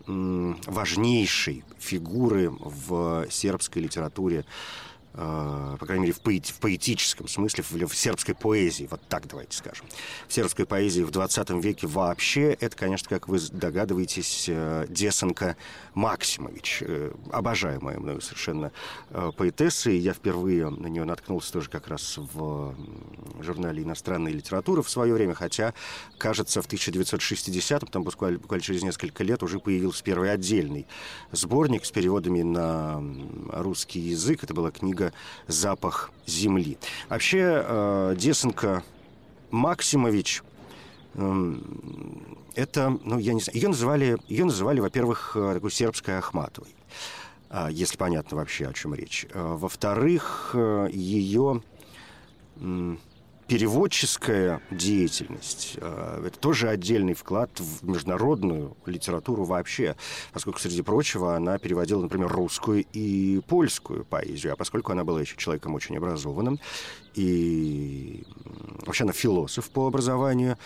важнейшей 0.06 1.62
фигуры 1.78 2.50
в 2.50 3.26
сербской 3.28 3.82
литературе 3.82 4.46
по 5.12 5.78
крайней 5.80 6.02
мере, 6.02 6.12
в, 6.12 6.20
поэти 6.20 6.52
в 6.52 6.58
поэтическом 6.58 7.28
смысле, 7.28 7.64
в, 7.64 7.72
в 7.72 7.96
сербской 7.96 8.34
поэзии, 8.34 8.86
вот 8.90 9.00
так 9.08 9.26
давайте 9.26 9.56
скажем. 9.56 9.86
В 10.28 10.32
сербской 10.32 10.66
поэзии 10.66 11.02
в 11.02 11.10
20 11.10 11.50
веке 11.62 11.86
вообще, 11.86 12.52
это, 12.52 12.76
конечно, 12.76 13.08
как 13.08 13.28
вы 13.28 13.38
догадываетесь, 13.52 14.46
э, 14.48 14.86
Десенко 14.88 15.56
Максимович, 15.94 16.82
э, 16.82 17.12
обожаемая 17.32 17.98
мною 17.98 18.20
совершенно 18.20 18.70
поэтесса, 19.36 19.90
и 19.90 19.96
я 19.96 20.12
впервые 20.12 20.68
на 20.68 20.86
нее 20.86 21.04
наткнулся 21.04 21.52
тоже 21.52 21.68
как 21.70 21.88
раз 21.88 22.18
в 22.18 22.76
журнале 23.40 23.82
«Иностранная 23.82 24.32
литература» 24.32 24.82
в 24.82 24.90
свое 24.90 25.14
время, 25.14 25.34
хотя, 25.34 25.74
кажется, 26.18 26.62
в 26.62 26.68
1960-м, 26.68 27.88
там 27.88 28.04
буквально, 28.04 28.38
буквально 28.38 28.62
через 28.62 28.82
несколько 28.82 29.24
лет, 29.24 29.42
уже 29.42 29.58
появился 29.58 30.04
первый 30.04 30.30
отдельный 30.30 30.86
сборник 31.32 31.84
с 31.84 31.90
переводами 31.90 32.42
на 32.42 33.02
русский 33.52 34.00
язык. 34.00 34.44
Это 34.44 34.54
была 34.54 34.70
книга 34.70 34.97
«Запах 35.46 36.10
земли». 36.26 36.78
Вообще, 37.08 37.64
э, 37.64 38.14
Десенко 38.16 38.82
Максимович 39.50 40.42
эм, 41.14 42.38
это, 42.54 42.98
ну, 43.04 43.18
я 43.18 43.34
не 43.34 43.40
знаю, 43.40 43.56
ее 43.56 43.68
называли, 43.68 44.18
ее 44.28 44.44
называли, 44.44 44.80
во-первых, 44.80 45.32
э, 45.34 45.54
такой 45.54 45.70
сербской 45.70 46.18
Ахматовой, 46.18 46.74
э, 47.50 47.68
если 47.70 47.96
понятно 47.96 48.36
вообще, 48.36 48.66
о 48.66 48.72
чем 48.72 48.94
речь. 48.94 49.26
Во-вторых, 49.34 50.54
ее 50.54 51.62
переводческая 53.48 54.60
деятельность 54.70 55.78
э, 55.80 56.22
это 56.26 56.38
тоже 56.38 56.68
отдельный 56.68 57.14
вклад 57.14 57.50
в 57.58 57.88
международную 57.88 58.76
литературу 58.84 59.44
вообще, 59.44 59.96
поскольку, 60.34 60.60
среди 60.60 60.82
прочего, 60.82 61.34
она 61.34 61.58
переводила, 61.58 62.02
например, 62.02 62.28
русскую 62.28 62.84
и 62.92 63.40
польскую 63.48 64.04
поэзию, 64.04 64.52
а 64.52 64.56
поскольку 64.56 64.92
она 64.92 65.02
была 65.02 65.22
еще 65.22 65.36
человеком 65.36 65.74
очень 65.74 65.96
образованным, 65.96 66.60
и 67.14 68.22
вообще 68.84 69.04
она 69.04 69.12
философ 69.12 69.70
по 69.70 69.86
образованию, 69.86 70.58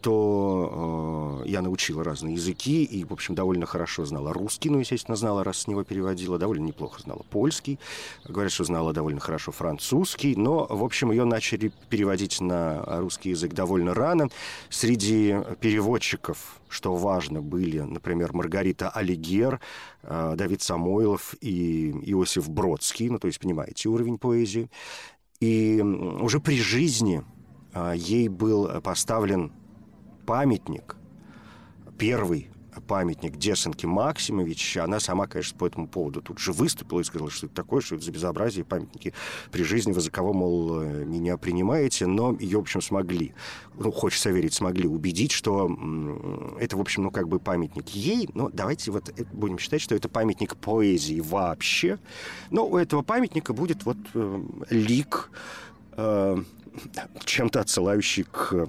то 0.00 1.42
э, 1.44 1.48
я 1.48 1.62
научила 1.62 2.04
разные 2.04 2.34
языки 2.34 2.84
и, 2.84 3.04
в 3.04 3.12
общем, 3.12 3.34
довольно 3.34 3.66
хорошо 3.66 4.04
знала 4.04 4.32
русский, 4.32 4.70
ну, 4.70 4.78
естественно, 4.78 5.16
знала, 5.16 5.44
раз 5.44 5.58
с 5.58 5.66
него 5.66 5.82
переводила, 5.84 6.38
довольно 6.38 6.66
неплохо 6.66 7.02
знала 7.02 7.22
польский, 7.30 7.78
говорят, 8.26 8.52
что 8.52 8.64
знала 8.64 8.92
довольно 8.92 9.20
хорошо 9.20 9.52
французский, 9.52 10.36
но, 10.36 10.66
в 10.68 10.84
общем, 10.84 11.10
ее 11.10 11.24
начали 11.24 11.72
переводить 11.88 12.40
на 12.40 12.84
русский 13.00 13.30
язык 13.30 13.54
довольно 13.54 13.94
рано. 13.94 14.28
Среди 14.70 15.36
переводчиков, 15.60 16.60
что 16.68 16.94
важно, 16.94 17.42
были, 17.42 17.80
например, 17.80 18.32
Маргарита 18.32 18.90
Алигер, 18.90 19.60
э, 20.02 20.34
Давид 20.36 20.62
Самойлов 20.62 21.34
и 21.40 21.90
Иосиф 22.10 22.48
Бродский, 22.48 23.08
ну, 23.08 23.18
то 23.18 23.26
есть, 23.26 23.40
понимаете, 23.40 23.88
уровень 23.88 24.18
поэзии. 24.18 24.70
И 25.40 25.80
уже 25.80 26.40
при 26.40 26.60
жизни 26.60 27.24
э, 27.74 27.94
ей 27.96 28.28
был 28.28 28.80
поставлен 28.80 29.52
памятник, 30.28 30.94
первый 31.96 32.50
памятник 32.86 33.38
Десенке 33.38 33.86
Максимович, 33.86 34.76
она 34.76 35.00
сама, 35.00 35.26
конечно, 35.26 35.56
по 35.56 35.66
этому 35.66 35.88
поводу 35.88 36.20
тут 36.20 36.38
же 36.38 36.52
выступила 36.52 37.00
и 37.00 37.04
сказала, 37.04 37.30
что 37.30 37.46
это 37.46 37.54
такое, 37.54 37.80
что 37.80 37.94
это 37.94 38.04
за 38.04 38.12
безобразие, 38.12 38.66
памятники 38.66 39.14
при 39.50 39.62
жизни, 39.62 39.90
вы 39.90 40.02
за 40.02 40.10
кого, 40.10 40.34
мол, 40.34 40.82
меня 40.82 41.38
принимаете, 41.38 42.06
но 42.06 42.36
ее, 42.38 42.58
в 42.58 42.60
общем, 42.60 42.82
смогли, 42.82 43.32
ну, 43.78 43.90
хочется 43.90 44.28
верить, 44.28 44.52
смогли 44.52 44.86
убедить, 44.86 45.32
что 45.32 45.66
это, 46.60 46.76
в 46.76 46.80
общем, 46.82 47.04
ну, 47.04 47.10
как 47.10 47.26
бы 47.26 47.38
памятник 47.38 47.88
ей, 47.88 48.28
но 48.34 48.50
давайте 48.50 48.90
вот 48.90 49.10
будем 49.32 49.58
считать, 49.58 49.80
что 49.80 49.94
это 49.94 50.10
памятник 50.10 50.56
поэзии 50.56 51.20
вообще, 51.20 51.98
но 52.50 52.68
у 52.68 52.76
этого 52.76 53.00
памятника 53.00 53.54
будет 53.54 53.86
вот 53.86 53.96
э, 54.12 54.42
лик, 54.68 55.30
э, 55.96 56.36
чем-то 57.24 57.60
отсылающий 57.60 58.24
к 58.24 58.52
э, 58.52 58.66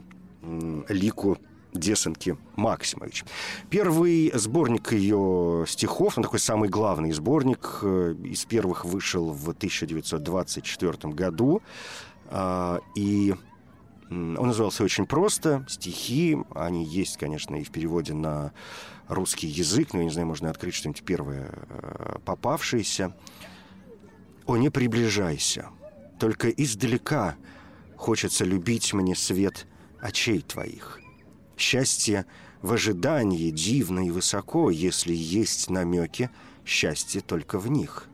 лику 0.87 1.37
Десенки 1.73 2.37
Максимович. 2.55 3.25
Первый 3.69 4.31
сборник 4.33 4.91
ее 4.91 5.65
стихов, 5.67 6.17
он 6.17 6.23
такой 6.23 6.39
самый 6.39 6.69
главный 6.69 7.11
сборник, 7.11 7.79
э, 7.81 8.15
из 8.23 8.45
первых 8.45 8.85
вышел 8.85 9.31
в 9.31 9.49
1924 9.49 11.13
году. 11.13 11.61
А, 12.31 12.79
и 12.95 13.35
он 14.09 14.33
назывался 14.33 14.83
очень 14.83 15.05
просто 15.05 15.65
«Стихи». 15.69 16.37
Они 16.55 16.83
есть, 16.83 17.17
конечно, 17.17 17.55
и 17.55 17.63
в 17.63 17.71
переводе 17.71 18.13
на 18.13 18.53
русский 19.07 19.47
язык, 19.47 19.93
но, 19.93 19.99
я 19.99 20.05
не 20.05 20.11
знаю, 20.11 20.27
можно 20.27 20.49
открыть 20.49 20.73
что-нибудь 20.73 21.03
первое 21.03 21.51
э, 21.51 22.17
попавшееся. 22.25 23.15
«О, 24.47 24.57
не 24.57 24.69
приближайся, 24.69 25.69
только 26.19 26.49
издалека 26.49 27.35
хочется 27.95 28.45
любить 28.45 28.93
мне 28.93 29.15
свет 29.15 29.67
очей 30.01 30.41
твоих». 30.41 30.99
Счастье 31.59 32.25
в 32.61 32.71
ожидании 32.71 33.51
дивно 33.51 34.07
и 34.07 34.11
высоко, 34.11 34.69
если 34.69 35.13
есть 35.13 35.69
намеки, 35.69 36.29
счастье 36.65 37.19
только 37.19 37.59
в 37.59 37.67
них. 37.67 38.07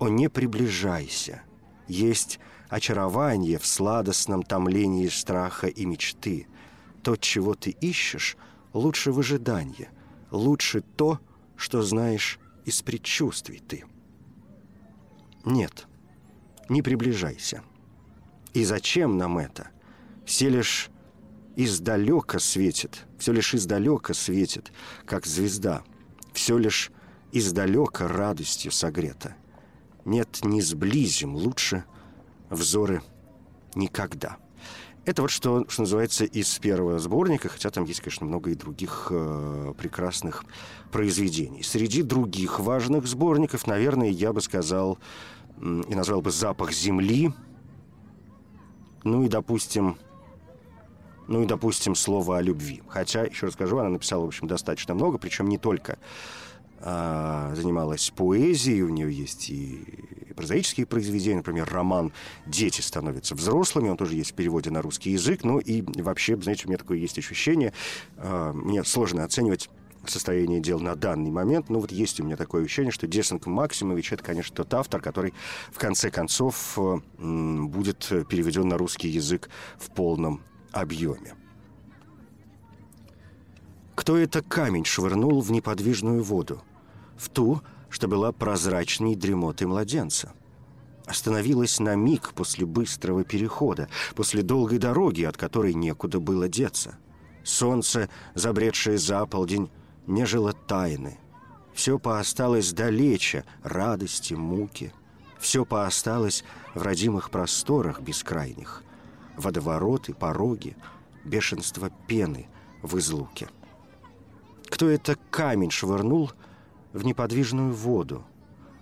О, 0.00 0.08
не 0.08 0.28
приближайся! 0.28 1.42
Есть 1.86 2.40
очарование 2.68 3.60
в 3.60 3.66
сладостном 3.66 4.42
томлении 4.42 5.06
страха 5.06 5.68
и 5.68 5.86
мечты. 5.86 6.48
То, 7.04 7.14
чего 7.14 7.54
ты 7.54 7.70
ищешь, 7.70 8.36
лучше 8.72 9.12
в 9.12 9.20
ожидании, 9.20 9.88
лучше 10.32 10.80
то, 10.80 11.20
что 11.54 11.82
знаешь 11.82 12.40
из 12.64 12.82
предчувствий 12.82 13.60
ты. 13.60 13.84
Нет, 15.44 15.86
не 16.68 16.82
приближайся. 16.82 17.62
И 18.54 18.64
зачем 18.64 19.18
нам 19.18 19.38
это? 19.38 19.68
Все 20.24 20.48
лишь 20.48 20.90
издалека 21.56 22.38
светит, 22.38 23.06
все 23.18 23.32
лишь 23.32 23.54
издалека 23.54 24.14
светит, 24.14 24.72
как 25.04 25.26
звезда, 25.26 25.82
все 26.32 26.58
лишь 26.58 26.92
издалека 27.32 28.08
радостью 28.08 28.70
согрето. 28.70 29.34
Нет, 30.04 30.44
не 30.44 30.62
сблизим, 30.62 31.34
лучше 31.34 31.84
взоры 32.50 33.02
никогда. 33.74 34.36
Это 35.04 35.22
вот 35.22 35.30
что, 35.30 35.68
что 35.68 35.82
называется 35.82 36.24
из 36.24 36.58
первого 36.58 36.98
сборника, 36.98 37.48
хотя 37.48 37.70
там 37.70 37.84
есть, 37.84 38.00
конечно, 38.00 38.26
много 38.26 38.50
и 38.50 38.54
других 38.56 39.08
э, 39.10 39.72
прекрасных 39.78 40.44
произведений. 40.90 41.62
Среди 41.62 42.02
других 42.02 42.58
важных 42.58 43.06
сборников, 43.06 43.68
наверное, 43.68 44.08
я 44.08 44.32
бы 44.32 44.40
сказал 44.40 44.98
и 45.60 45.94
назвал 45.94 46.22
бы 46.22 46.32
«Запах 46.32 46.72
земли», 46.72 47.32
ну 49.04 49.22
и, 49.22 49.28
допустим, 49.28 49.96
ну 51.28 51.42
и, 51.42 51.46
допустим, 51.46 51.94
слово 51.94 52.38
о 52.38 52.42
любви. 52.42 52.82
Хотя, 52.88 53.24
еще 53.24 53.46
раз 53.46 53.54
скажу, 53.54 53.78
она 53.78 53.90
написала, 53.90 54.24
в 54.24 54.28
общем, 54.28 54.46
достаточно 54.46 54.94
много, 54.94 55.18
причем 55.18 55.48
не 55.48 55.58
только 55.58 55.98
а, 56.80 57.54
занималась 57.54 58.12
поэзией, 58.14 58.82
у 58.82 58.88
нее 58.88 59.12
есть 59.12 59.50
и 59.50 59.82
прозаические 60.36 60.86
произведения, 60.86 61.38
например, 61.38 61.68
роман 61.70 62.12
«Дети 62.46 62.80
становятся 62.80 63.34
взрослыми», 63.34 63.88
он 63.88 63.96
тоже 63.96 64.14
есть 64.14 64.32
в 64.32 64.34
переводе 64.34 64.70
на 64.70 64.82
русский 64.82 65.10
язык, 65.10 65.42
ну 65.44 65.58
и 65.58 65.82
вообще, 66.00 66.36
знаете, 66.36 66.66
у 66.66 66.68
меня 66.68 66.78
такое 66.78 66.98
есть 66.98 67.18
ощущение, 67.18 67.72
а, 68.18 68.52
мне 68.52 68.84
сложно 68.84 69.24
оценивать 69.24 69.70
состояние 70.10 70.60
дел 70.60 70.78
на 70.78 70.94
данный 70.94 71.30
момент. 71.30 71.68
Но 71.68 71.80
вот 71.80 71.90
есть 71.90 72.20
у 72.20 72.24
меня 72.24 72.36
такое 72.36 72.64
ощущение, 72.64 72.92
что 72.92 73.08
Десенко 73.08 73.50
Максимович 73.50 74.12
это, 74.12 74.22
конечно, 74.22 74.54
тот 74.54 74.72
автор, 74.74 75.00
который 75.00 75.34
в 75.72 75.78
конце 75.78 76.10
концов 76.10 76.78
будет 77.18 78.06
переведен 78.28 78.68
на 78.68 78.78
русский 78.78 79.08
язык 79.08 79.50
в 79.78 79.90
полном 79.90 80.42
объеме. 80.76 81.34
Кто 83.94 84.16
это 84.16 84.42
камень 84.42 84.84
швырнул 84.84 85.40
в 85.40 85.50
неподвижную 85.50 86.22
воду? 86.22 86.62
В 87.16 87.30
ту, 87.30 87.62
что 87.88 88.08
была 88.08 88.30
прозрачней 88.30 89.16
дремоты 89.16 89.66
младенца. 89.66 90.32
Остановилась 91.06 91.80
на 91.80 91.94
миг 91.94 92.32
после 92.34 92.66
быстрого 92.66 93.24
перехода, 93.24 93.88
после 94.14 94.42
долгой 94.42 94.78
дороги, 94.78 95.22
от 95.22 95.36
которой 95.36 95.72
некуда 95.72 96.20
было 96.20 96.48
деться. 96.48 96.98
Солнце, 97.42 98.10
забредшее 98.34 98.98
за 98.98 99.24
полдень, 99.24 99.70
нежило 100.06 100.52
тайны. 100.52 101.18
Все 101.72 101.98
поосталось 101.98 102.72
далече 102.72 103.44
радости, 103.62 104.34
муки. 104.34 104.92
Все 105.38 105.64
поосталось 105.64 106.44
в 106.74 106.82
родимых 106.82 107.30
просторах 107.30 108.00
бескрайних 108.00 108.82
водовороты, 109.36 110.14
пороги, 110.14 110.76
бешенство 111.24 111.90
пены 112.06 112.48
в 112.82 112.98
излуке. 112.98 113.48
Кто 114.68 114.88
это 114.88 115.16
камень 115.30 115.70
швырнул 115.70 116.32
в 116.92 117.04
неподвижную 117.04 117.72
воду, 117.72 118.24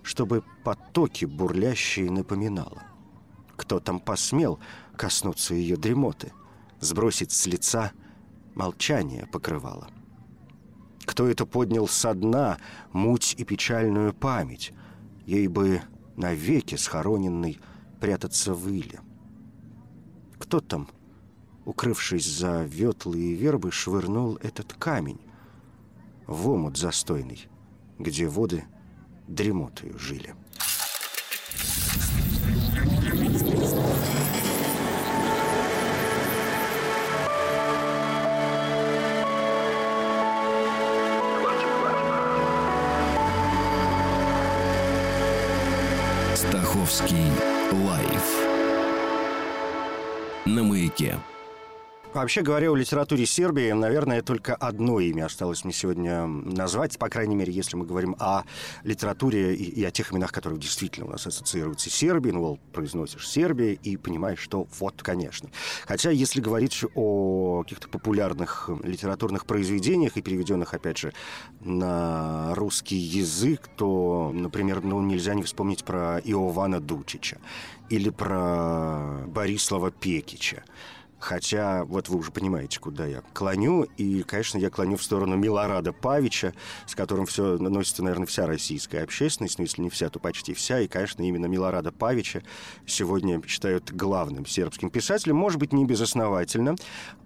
чтобы 0.03 0.43
потоки 0.63 1.25
бурлящие 1.25 2.11
напоминало? 2.11 2.83
Кто 3.55 3.79
там 3.79 3.99
посмел 3.99 4.59
коснуться 4.95 5.53
ее 5.53 5.77
дремоты, 5.77 6.31
сбросить 6.79 7.31
с 7.31 7.45
лица 7.45 7.91
молчание 8.53 9.27
покрывало? 9.27 9.89
Кто 11.05 11.27
это 11.27 11.45
поднял 11.45 11.87
со 11.87 12.13
дна 12.13 12.57
муть 12.91 13.35
и 13.37 13.45
печальную 13.45 14.13
память, 14.13 14.73
ей 15.25 15.47
бы 15.47 15.81
навеки 16.17 16.75
схороненный 16.75 17.59
прятаться 17.99 18.53
в 18.53 18.67
иле? 18.69 18.99
Кто 20.45 20.59
там, 20.59 20.87
укрывшись 21.65 22.27
за 22.27 22.65
ветлы 22.65 23.19
и 23.19 23.33
вербы, 23.33 23.71
швырнул 23.71 24.37
этот 24.43 24.73
камень 24.73 25.19
в 26.27 26.47
омут 26.49 26.77
застойный, 26.77 27.47
где 27.97 28.27
воды 28.27 28.63
дремотою 29.27 29.97
жили? 29.97 30.35
Маяке. 50.97 51.19
Вообще 52.15 52.43
говоря, 52.43 52.71
о 52.71 52.75
литературе 52.77 53.25
Сербии, 53.25 53.73
наверное, 53.73 54.21
только 54.21 54.55
одно 54.55 55.01
имя 55.01 55.25
осталось 55.25 55.65
мне 55.65 55.73
сегодня 55.73 56.25
назвать, 56.25 56.97
по 56.97 57.09
крайней 57.09 57.35
мере, 57.35 57.51
если 57.51 57.75
мы 57.75 57.85
говорим 57.85 58.15
о 58.19 58.43
литературе 58.83 59.53
и, 59.53 59.81
и 59.81 59.83
о 59.83 59.91
тех 59.91 60.13
именах, 60.13 60.31
которые 60.31 60.57
действительно 60.57 61.07
у 61.07 61.09
нас 61.09 61.27
ассоциируются 61.27 61.89
с 61.89 61.93
Сербией, 61.93 62.33
ну, 62.33 62.41
вот, 62.41 62.61
произносишь 62.71 63.27
Сербия 63.27 63.73
и 63.73 63.97
понимаешь, 63.97 64.39
что 64.39 64.65
вот, 64.79 65.03
конечно. 65.03 65.49
Хотя, 65.85 66.09
если 66.09 66.39
говорить 66.39 66.85
о 66.95 67.63
каких-то 67.63 67.89
популярных 67.89 68.69
литературных 68.81 69.45
произведениях 69.45 70.15
и 70.15 70.21
переведенных, 70.21 70.73
опять 70.73 70.97
же, 70.97 71.11
на 71.59 72.55
русский 72.55 72.95
язык, 72.95 73.67
то, 73.75 74.31
например, 74.33 74.81
ну, 74.85 75.01
нельзя 75.01 75.33
не 75.33 75.43
вспомнить 75.43 75.83
про 75.83 76.19
Иована 76.19 76.79
Дучича 76.79 77.39
или 77.89 78.09
про 78.09 79.25
Борислава 79.27 79.91
Пекича. 79.91 80.63
Хотя, 81.25 81.85
вот 81.85 82.07
вы 82.07 82.19
уже 82.19 82.31
понимаете, 82.31 82.79
куда 82.79 83.07
я 83.07 83.23
клоню. 83.33 83.87
И, 83.97 84.21
конечно, 84.21 84.59
я 84.59 84.69
клоню 84.69 84.95
в 84.95 85.03
сторону 85.03 85.35
Милорада 85.35 85.91
Павича, 85.91 86.53
с 86.85 86.93
которым 86.93 87.25
все 87.25 87.57
носится, 87.57 88.03
наверное, 88.03 88.27
вся 88.27 88.45
российская 88.45 89.01
общественность. 89.01 89.57
Ну, 89.57 89.63
если 89.63 89.81
не 89.81 89.89
вся, 89.89 90.09
то 90.11 90.19
почти 90.19 90.53
вся. 90.53 90.81
И, 90.81 90.87
конечно, 90.87 91.23
именно 91.23 91.47
Милорада 91.47 91.91
Павича 91.91 92.43
сегодня 92.85 93.41
считают 93.47 93.91
главным 93.91 94.45
сербским 94.45 94.91
писателем. 94.91 95.37
Может 95.37 95.59
быть, 95.59 95.73
не 95.73 95.83
безосновательно. 95.83 96.75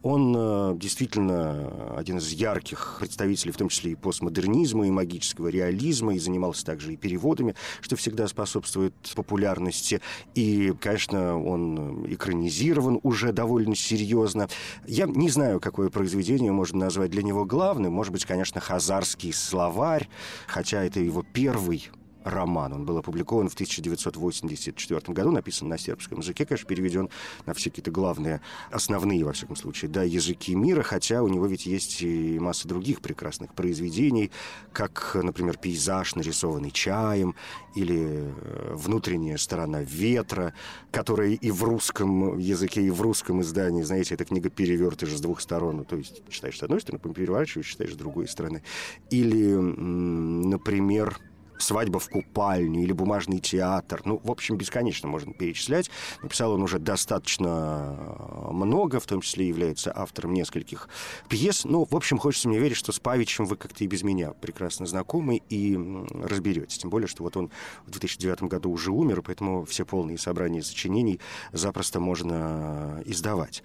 Он 0.02 0.34
э, 0.34 0.78
действительно 0.78 1.98
один 1.98 2.20
из 2.20 2.30
ярких 2.30 3.00
представителей, 3.02 3.52
в 3.52 3.58
том 3.58 3.68
числе 3.68 3.92
и 3.92 3.96
постмодернизма, 3.96 4.88
и 4.88 4.92
магического 4.92 5.50
реализма, 5.50 6.16
и 6.16 6.20
занимался 6.20 6.66
также 6.66 6.94
и 6.94 6.96
переводами, 6.96 7.54
что 7.82 7.98
всегда 7.98 8.30
способствует 8.30 8.94
популярности. 9.14 10.00
И, 10.36 10.74
конечно, 10.80 11.38
он 11.38 12.06
экранизирован 12.10 13.02
уже 13.04 13.34
довольно 13.34 13.76
серьезно. 13.90 14.48
Я 14.86 15.06
не 15.08 15.30
знаю, 15.30 15.60
какое 15.60 15.90
произведение 15.90 16.52
можно 16.52 16.80
назвать 16.80 17.12
для 17.12 17.24
него 17.24 17.46
главным. 17.46 17.94
Может 17.94 18.14
быть, 18.14 18.26
конечно, 18.26 18.62
«Хазарский 18.62 19.34
словарь», 19.34 20.08
хотя 20.48 20.84
это 20.84 21.00
его 21.00 21.24
первый 21.24 21.90
роман. 22.24 22.74
Он 22.74 22.86
был 22.86 22.98
опубликован 22.98 23.50
в 23.50 23.54
1984 23.54 25.02
году, 25.14 25.32
написан 25.32 25.68
на 25.68 25.78
сербском 25.78 26.20
языке, 26.20 26.46
конечно, 26.46 26.68
переведен 26.68 27.10
на 27.46 27.54
все 27.54 27.70
какие-то 27.70 27.92
главные, 27.92 28.42
основные, 28.72 29.24
во 29.24 29.34
всяком 29.34 29.56
случае, 29.56 29.90
да, 29.90 30.04
языки 30.04 30.56
мира, 30.56 30.84
хотя 30.84 31.24
у 31.24 31.28
него 31.28 31.46
ведь 31.48 31.66
есть 31.66 32.02
и 32.02 32.40
масса 32.40 32.68
других 32.68 33.02
прекрасных 33.02 33.54
произведений, 33.54 34.32
как, 34.74 35.16
например, 35.16 35.58
пейзаж, 35.58 36.16
нарисованный 36.16 36.72
чаем, 36.72 37.36
или 37.76 38.24
э, 38.24 38.74
внутренняя 38.74 39.38
сторона 39.38 39.82
ветра, 39.82 40.54
которая 40.92 41.30
и 41.30 41.52
в 41.52 41.64
русском 41.64 42.38
языке, 42.38 42.82
и 42.82 42.90
в 42.90 43.02
русском 43.02 43.42
издании, 43.42 43.84
знаете, 43.84 44.16
эта 44.16 44.26
книга 44.26 44.50
перевертыш 44.50 45.16
с 45.16 45.22
двух 45.22 45.42
сторон, 45.42 45.78
ну, 45.78 45.86
то 45.86 45.96
есть 45.96 46.22
читаешь 46.30 46.58
с 46.58 46.64
одной 46.64 46.82
стороны, 46.82 47.00
переворачиваешь, 47.14 47.68
читаешь 47.68 47.94
с 47.94 47.98
другой 47.98 48.28
стороны. 48.28 48.64
Или, 49.10 49.54
например, 49.54 51.20
«Свадьба 51.60 52.00
в 52.00 52.10
купальне» 52.10 52.84
или 52.84 52.92
«Бумажный 52.92 53.40
театр». 53.40 54.02
Ну, 54.06 54.20
в 54.24 54.32
общем, 54.32 54.58
бесконечно 54.58 55.08
можно 55.08 55.34
перечислять. 55.34 55.92
Написал 56.24 56.54
он 56.54 56.64
уже 56.64 56.80
достаточно 56.80 57.96
э, 57.98 58.52
много, 58.52 59.00
в 59.00 59.06
том 59.06 59.22
числе 59.22 59.48
является 59.48 59.92
автором 59.96 60.34
нескольких 60.34 60.90
пьес. 61.28 61.66
Ну, 61.66 61.86
в 61.86 61.96
общем, 61.96 62.18
хочется 62.18 62.50
мне 62.50 62.60
верить, 62.60 62.78
что 62.78 62.92
с 62.92 63.00
Павичем 63.00 63.46
вы 63.46 63.58
как-то 63.58 63.84
и 63.84 63.88
без 63.88 64.04
меня 64.04 64.32
прекрасно 64.32 64.86
знакомы 64.86 65.42
и 65.50 65.78
разберетесь. 66.24 66.80
Тем 66.80 66.90
более, 66.90 67.08
что 67.08 67.24
вот 67.24 67.38
он 67.38 67.52
в 67.86 67.92
2009 67.92 68.44
году 68.44 68.72
уже 68.72 68.92
умер, 68.92 69.22
поэтому 69.22 69.66
все 69.66 69.86
полные 69.86 70.18
собрания 70.18 70.64
сочинений 70.64 71.20
запросто 71.52 72.00
можно 72.00 73.02
издавать. 73.06 73.64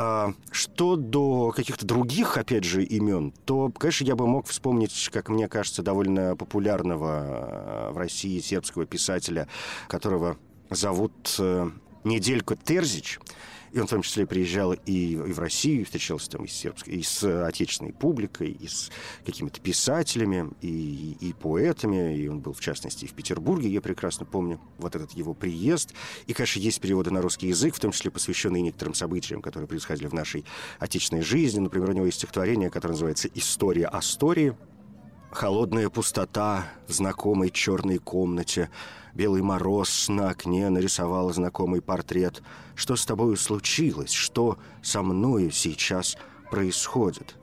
А 0.00 0.32
что 0.52 0.94
до 0.94 1.50
каких-то 1.50 1.84
других, 1.84 2.36
опять 2.36 2.62
же, 2.62 2.84
имен, 2.84 3.32
то, 3.44 3.68
конечно, 3.76 4.04
я 4.04 4.14
бы 4.14 4.28
мог 4.28 4.46
вспомнить, 4.46 5.10
как 5.12 5.28
мне 5.28 5.48
кажется, 5.48 5.82
довольно 5.82 6.36
популярного 6.36 7.88
э, 7.88 7.92
в 7.92 7.98
России 7.98 8.38
сербского 8.38 8.86
писателя, 8.86 9.48
которого 9.88 10.36
зовут 10.70 11.34
э, 11.40 11.70
Неделько 12.04 12.54
Терзич. 12.54 13.18
И 13.72 13.80
он 13.80 13.86
в 13.86 13.90
том 13.90 14.02
числе 14.02 14.26
приезжал 14.26 14.72
и, 14.72 15.12
и 15.12 15.16
в 15.16 15.38
Россию, 15.38 15.84
встречался 15.84 16.30
там 16.30 16.44
и 16.44 16.48
с, 16.48 16.52
сербской, 16.52 16.94
и 16.94 17.02
с 17.02 17.46
отечественной 17.46 17.92
публикой, 17.92 18.50
и 18.50 18.66
с 18.66 18.90
какими-то 19.24 19.60
писателями, 19.60 20.50
и, 20.60 21.16
и, 21.20 21.28
и 21.28 21.32
поэтами. 21.32 22.16
И 22.16 22.28
он 22.28 22.40
был, 22.40 22.52
в 22.52 22.60
частности, 22.60 23.04
и 23.04 23.08
в 23.08 23.14
Петербурге, 23.14 23.68
я 23.68 23.80
прекрасно 23.80 24.26
помню 24.26 24.60
вот 24.78 24.96
этот 24.96 25.12
его 25.12 25.34
приезд. 25.34 25.94
И, 26.26 26.32
конечно, 26.32 26.60
есть 26.60 26.80
переводы 26.80 27.10
на 27.10 27.22
русский 27.22 27.48
язык, 27.48 27.74
в 27.74 27.80
том 27.80 27.92
числе 27.92 28.10
посвященные 28.10 28.62
некоторым 28.62 28.94
событиям, 28.94 29.42
которые 29.42 29.68
происходили 29.68 30.06
в 30.06 30.14
нашей 30.14 30.44
отечественной 30.78 31.22
жизни. 31.22 31.60
Например, 31.60 31.90
у 31.90 31.92
него 31.92 32.06
есть 32.06 32.18
стихотворение, 32.18 32.70
которое 32.70 32.92
называется 32.92 33.28
«История 33.34 33.86
о 33.86 34.00
истории». 34.00 34.56
Холодная 35.30 35.90
пустота 35.90 36.72
в 36.86 36.92
знакомой 36.92 37.50
черной 37.50 37.98
комнате— 37.98 38.70
Белый 39.18 39.42
мороз 39.42 40.08
на 40.08 40.30
окне 40.30 40.70
нарисовал 40.70 41.32
знакомый 41.32 41.82
портрет. 41.82 42.40
Что 42.76 42.94
с 42.94 43.04
тобою 43.04 43.36
случилось? 43.36 44.12
Что 44.12 44.58
со 44.80 45.02
мною 45.02 45.50
сейчас 45.50 46.16
происходит? 46.52 47.34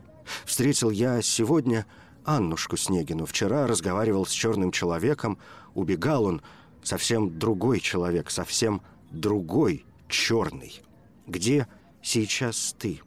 Встретил 0.46 0.90
я 0.90 1.22
сегодня 1.22 1.86
Аннушку 2.24 2.78
Снегину. 2.78 3.26
Вчера 3.26 3.68
разговаривал 3.68 4.26
с 4.26 4.32
черным 4.32 4.72
человеком. 4.72 5.38
Убегал 5.74 6.24
он. 6.24 6.42
Совсем 6.82 7.38
другой 7.38 7.82
человек, 7.82 8.32
совсем 8.32 8.82
другой 9.12 9.86
черный. 10.08 10.82
Где 11.28 11.68
сейчас 12.02 12.74
ты? 12.80 13.02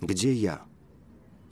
Где 0.00 0.32
я?» 0.32 0.62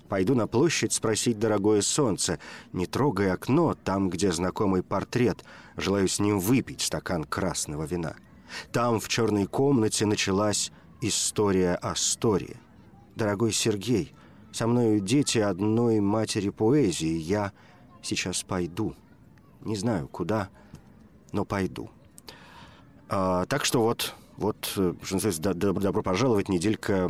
Пойду 0.08 0.34
на 0.34 0.46
площадь 0.46 0.92
спросить 0.92 1.38
дорогое 1.38 1.80
солнце. 1.80 2.38
Не 2.72 2.86
трогай 2.86 3.32
окно, 3.32 3.74
там, 3.74 4.10
где 4.10 4.32
знакомый 4.32 4.82
портрет. 4.82 5.44
Желаю 5.76 6.08
с 6.08 6.18
ним 6.18 6.38
выпить 6.38 6.82
стакан 6.82 7.24
красного 7.24 7.84
вина. 7.84 8.14
Там, 8.72 9.00
в 9.00 9.08
черной 9.08 9.46
комнате, 9.46 10.06
началась 10.06 10.70
история 11.00 11.74
о 11.76 11.94
истории. 11.94 12.56
Дорогой 13.16 13.52
Сергей, 13.52 14.14
со 14.52 14.66
мною 14.66 15.00
дети 15.00 15.38
одной 15.38 16.00
матери 16.00 16.50
поэзии. 16.50 17.16
Я 17.18 17.52
сейчас 18.02 18.42
пойду. 18.42 18.94
Не 19.62 19.76
знаю, 19.76 20.08
куда, 20.08 20.50
но 21.32 21.44
пойду. 21.44 21.90
А, 23.08 23.46
так 23.46 23.64
что 23.64 23.82
вот 23.82 24.14
вот, 24.36 24.72
э, 24.76 24.94
что 25.02 25.14
называется, 25.14 25.54
добро 25.54 26.02
пожаловать, 26.02 26.48
неделька 26.48 27.08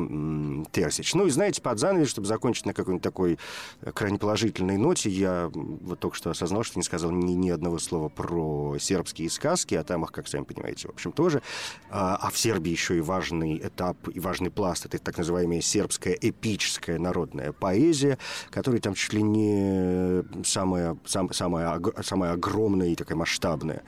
Терсич. 0.72 1.14
Ну 1.14 1.26
и 1.26 1.30
знаете, 1.30 1.62
под 1.62 1.78
занавес, 1.78 2.08
чтобы 2.08 2.26
закончить 2.26 2.66
на 2.66 2.74
какой-нибудь 2.74 3.02
такой 3.02 3.38
э, 3.80 3.92
крайне 3.92 4.18
положительной 4.18 4.76
ноте, 4.76 5.10
я 5.10 5.50
вот 5.52 5.98
только 6.00 6.16
что 6.16 6.30
осознал, 6.30 6.64
что 6.64 6.78
не 6.78 6.82
сказал 6.82 7.10
ни, 7.10 7.32
ни 7.32 7.50
одного 7.50 7.78
слова 7.78 8.08
про 8.08 8.76
сербские 8.78 9.30
сказки, 9.30 9.74
а 9.74 9.84
там 9.84 10.04
их, 10.04 10.12
как 10.12 10.28
сами 10.28 10.44
понимаете, 10.44 10.88
в 10.88 10.90
общем, 10.90 11.12
тоже. 11.12 11.42
А, 11.90 12.16
а 12.16 12.30
в 12.30 12.38
Сербии 12.38 12.70
еще 12.70 12.96
и 12.96 13.00
важный 13.00 13.58
этап, 13.58 13.96
и 14.12 14.20
важный 14.20 14.50
пласт, 14.50 14.86
это 14.86 14.98
так 14.98 15.16
называемая 15.16 15.60
сербская 15.60 16.16
эпическая 16.20 16.98
народная 16.98 17.52
поэзия, 17.52 18.18
которая 18.50 18.80
там 18.80 18.94
чуть 18.94 19.12
ли 19.12 19.22
не 19.22 20.24
самая, 20.44 20.96
сам, 21.06 21.32
самая, 21.32 21.80
самая 22.02 22.32
огромная 22.32 22.88
и 22.88 22.94
такая 22.94 23.16
масштабная 23.16 23.82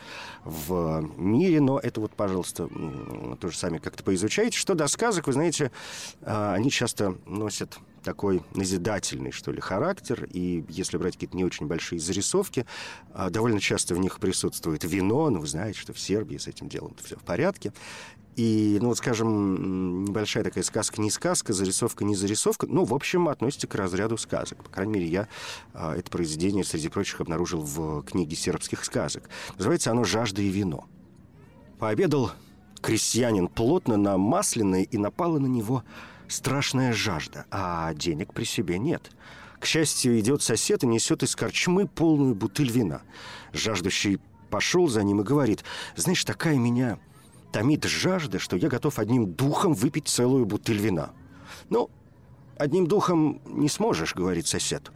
в 0.45 1.05
мире, 1.17 1.61
но 1.61 1.79
это 1.79 2.01
вот, 2.01 2.13
пожалуйста, 2.13 2.69
тоже 3.35 3.59
сами 3.59 3.79
как-то 3.79 4.05
поизучаете. 4.05 4.57
Что 4.57 4.75
до 4.75 4.87
сказок, 4.87 5.27
вы 5.27 5.33
знаете, 5.33 5.73
а, 6.23 6.55
они 6.55 6.71
часто 6.71 7.17
носят 7.27 7.79
такой 8.05 8.45
назидательный, 8.55 9.33
что 9.33 9.51
ли, 9.51 9.61
характер. 9.61 10.29
И 10.33 10.65
если 10.69 10.97
брать 10.97 11.15
какие-то 11.15 11.37
не 11.37 11.45
очень 11.45 11.67
большие 11.67 11.99
зарисовки, 11.99 12.65
а, 13.13 13.31
довольно 13.31 13.59
часто 13.59 13.97
в 13.97 13.99
них 13.99 14.21
присутствует 14.21 14.85
вино. 14.85 15.29
Ну, 15.29 15.41
вы 15.41 15.47
знаете, 15.49 15.81
что 15.81 15.93
в 15.93 15.99
Сербии 15.99 16.37
с 16.37 16.47
этим 16.47 16.69
делом 16.69 16.95
все 17.03 17.17
в 17.17 17.25
порядке. 17.25 17.73
И, 18.37 18.79
ну 18.83 18.89
вот, 18.89 18.99
скажем, 18.99 20.05
небольшая 20.05 20.45
такая 20.45 20.63
сказка 20.63 21.01
не 21.01 21.11
сказка, 21.11 21.55
зарисовка 21.55 22.05
не 22.05 22.15
зарисовка, 22.15 22.67
ну, 22.67 22.85
в 22.85 22.95
общем, 22.95 23.29
относится 23.29 23.67
к 23.67 23.75
разряду 23.75 24.19
сказок. 24.19 24.63
По 24.63 24.71
крайней 24.71 24.93
мере, 24.93 25.07
я 25.07 25.29
а, 25.73 25.97
это 25.97 26.11
произведение, 26.11 26.63
среди 26.63 26.91
прочих, 26.91 27.23
обнаружил 27.23 27.63
в 27.63 28.03
книге 28.03 28.37
сербских 28.37 28.85
сказок. 28.85 29.31
Называется 29.57 29.91
оно 29.91 30.05
«Жажда 30.05 30.43
и 30.43 30.49
вино». 30.49 30.87
Пообедал 31.79 32.31
крестьянин 32.87 33.49
плотно 33.49 33.97
на 33.97 34.17
масляное, 34.17 34.83
и 34.83 34.97
напала 34.97 35.41
на 35.41 35.47
него 35.47 35.83
страшная 36.29 36.93
жажда, 36.93 37.45
а 37.51 37.93
денег 37.95 38.33
при 38.33 38.45
себе 38.45 38.79
нет. 38.79 39.11
К 39.59 39.67
счастью, 39.67 40.21
идет 40.21 40.41
сосед 40.41 40.85
и 40.85 40.87
несет 40.87 41.25
из 41.25 41.35
корчмы 41.35 41.89
полную 41.89 42.37
бутыль 42.37 42.71
вина. 42.71 43.03
Жаждущий 43.53 44.21
пошел 44.51 44.87
за 44.87 45.03
ним 45.03 45.21
и 45.21 45.25
говорит, 45.25 45.65
«Знаешь, 45.97 46.25
такая 46.25 46.59
меня 46.59 47.01
томит 47.51 47.83
жажда, 47.83 48.39
что 48.39 48.57
я 48.57 48.69
готов 48.69 49.01
одним 49.01 49.33
духом 49.33 49.75
выпить 49.75 50.07
целую 50.07 50.47
бутыль 50.47 50.79
вина». 50.79 51.11
«Ну, 51.71 51.91
одним 52.57 52.87
духом 52.87 53.41
не 53.47 53.69
сможешь»,— 53.69 54.15
говорит 54.15 54.47
сосед. 54.47 54.93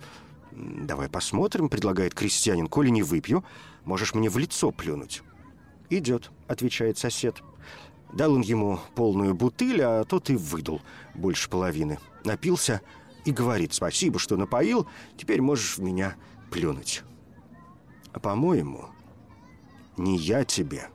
«Давай 0.53 1.09
посмотрим»,— 1.09 1.69
предлагает 1.71 2.15
крестьянин. 2.15 2.69
«Коли 2.69 2.91
не 2.91 3.03
выпью, 3.03 3.45
можешь 3.85 4.15
мне 4.15 4.31
в 4.31 4.39
лицо 4.39 4.71
плюнуть». 4.71 5.25
«Идет»,— 5.89 6.31
отвечает 6.47 6.97
сосед. 6.97 7.43
Дал 8.13 8.33
он 8.33 8.41
ему 8.41 8.81
полную 8.95 9.35
бутыль, 9.35 9.83
а 9.83 10.05
тот 10.05 10.31
и 10.31 10.37
выдал 10.37 10.81
больше 11.15 11.49
половины. 11.49 11.99
Напился 12.25 12.81
и 13.25 13.31
говорит, 13.31 13.73
спасибо, 13.73 14.19
что 14.19 14.37
напоил, 14.37 14.89
теперь 15.17 15.41
можешь 15.41 15.79
в 15.79 15.83
меня 15.83 16.17
плюнуть. 16.51 17.03
А 18.13 18.19
по-моему, 18.19 18.87
не 19.97 20.17
я 20.17 20.45
тебе, 20.45 20.89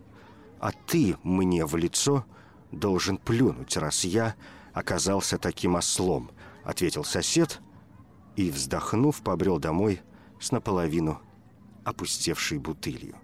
а 0.59 0.71
ты 0.71 1.15
мне 1.23 1.65
в 1.65 1.75
лицо 1.75 2.25
должен 2.71 3.17
плюнуть, 3.17 3.77
раз 3.77 4.03
я 4.03 4.35
оказался 4.73 5.37
таким 5.37 5.75
ослом, 5.75 6.31
ответил 6.63 7.05
сосед 7.05 7.61
и, 8.35 8.51
вздохнув, 8.51 9.21
побрел 9.21 9.59
домой 9.59 10.01
с 10.41 10.51
наполовину 10.51 11.21
опустевшей 11.85 12.57
бутылью. 12.57 13.15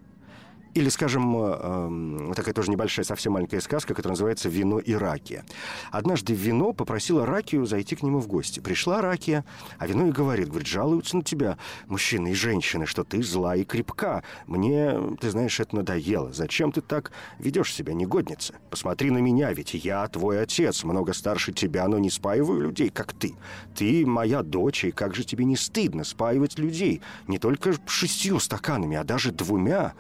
Или, 0.74 0.88
скажем, 0.90 1.36
э, 1.36 2.34
такая 2.34 2.54
тоже 2.54 2.72
небольшая, 2.72 3.06
совсем 3.06 3.34
маленькая 3.34 3.60
сказка, 3.60 3.94
которая 3.94 4.14
называется 4.14 4.48
«Вино 4.48 4.80
и 4.80 4.94
ракия». 4.94 5.44
Однажды 5.92 6.34
вино 6.34 6.72
попросила 6.72 7.26
ракию 7.26 7.66
зайти 7.66 7.96
к 7.96 8.04
нему 8.04 8.20
в 8.20 8.28
гости. 8.28 8.62
Пришла 8.62 9.02
ракия, 9.02 9.44
а 9.78 9.88
вино 9.88 10.08
и 10.08 10.12
говорит, 10.12 10.48
говорит, 10.48 10.68
жалуются 10.68 11.18
на 11.18 11.24
тебя 11.24 11.58
мужчины 11.88 12.32
и 12.32 12.34
женщины, 12.34 12.86
что 12.86 13.04
ты 13.04 13.22
зла 13.22 13.56
и 13.56 13.66
крепка. 13.66 14.24
Мне, 14.48 14.96
ты 15.20 15.30
знаешь, 15.30 15.60
это 15.60 15.76
надоело. 15.76 16.32
Зачем 16.32 16.72
ты 16.72 16.80
так 16.80 17.12
ведешь 17.38 17.74
себя, 17.74 17.94
негодница? 17.94 18.56
Посмотри 18.70 19.12
на 19.12 19.18
меня, 19.18 19.52
ведь 19.52 19.74
я 19.74 20.08
твой 20.08 20.42
отец, 20.42 20.86
много 20.86 21.14
старше 21.14 21.52
тебя, 21.52 21.88
но 21.90 22.00
не 22.00 22.10
спаиваю 22.10 22.62
людей, 22.62 22.90
как 22.90 23.12
ты. 23.12 23.36
Ты 23.76 24.06
моя 24.06 24.42
дочь, 24.42 24.86
и 24.86 24.92
как 24.92 25.16
же 25.16 25.26
тебе 25.26 25.44
не 25.44 25.58
стыдно 25.58 26.06
спаивать 26.06 26.58
людей? 26.58 27.02
Не 27.28 27.40
только 27.40 27.74
шестью 27.88 28.40
стаканами, 28.40 28.96
а 28.96 29.04
даже 29.04 29.32
двумя. 29.32 29.94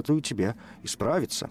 Советую 0.00 0.22
тебе 0.22 0.56
исправиться. 0.82 1.50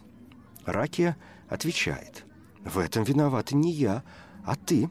Ракия 0.66 1.18
отвечает. 1.50 2.26
В 2.66 2.80
этом 2.80 3.04
виновата 3.04 3.56
не 3.56 3.72
я, 3.72 4.04
а 4.44 4.56
ты. 4.56 4.90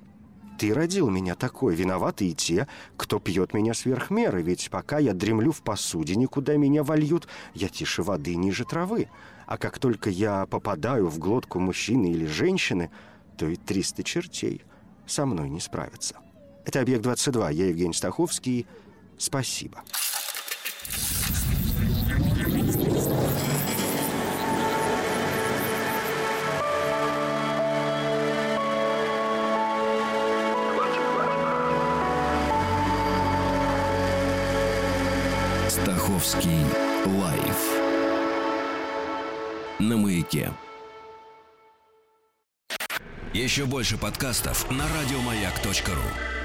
Ты 0.61 0.73
родил 0.73 1.11
меня 1.11 1.35
такой. 1.35 1.75
Виноваты 1.75 2.29
и 2.29 2.35
те, 2.35 2.69
кто 2.97 3.19
пьет 3.19 3.55
меня 3.55 3.75
сверх 3.75 4.11
меры. 4.11 4.43
Ведь 4.43 4.71
пока 4.71 4.99
я 4.99 5.13
дремлю 5.13 5.51
в 5.51 5.63
посудине, 5.63 6.29
куда 6.29 6.57
меня 6.57 6.85
вольют, 6.85 7.27
я 7.53 7.69
тише 7.69 8.05
воды 8.05 8.37
ниже 8.37 8.65
травы. 8.65 9.09
А 9.49 9.59
как 9.59 9.81
только 9.81 10.09
я 10.09 10.47
попадаю 10.47 11.09
в 11.09 11.19
глотку 11.19 11.59
мужчины 11.59 12.13
или 12.13 12.27
женщины, 12.27 12.93
то 13.37 13.49
и 13.49 13.57
300 13.57 14.05
чертей 14.05 14.63
со 15.05 15.27
мной 15.27 15.49
не 15.49 15.59
справятся. 15.59 16.15
Это 16.65 16.81
«Объект-22». 16.81 17.53
Я 17.55 17.67
Евгений 17.67 17.95
Стаховский. 17.95 18.69
Спасибо. 19.17 19.83
Стаховский 36.19 36.65
лайф 37.07 37.79
на 39.79 39.97
маяке. 39.97 40.51
Еще 43.33 43.67
больше 43.67 43.97
подкастов 43.99 44.69
на 44.69 44.85
радиомаяк.ру. 44.89 46.38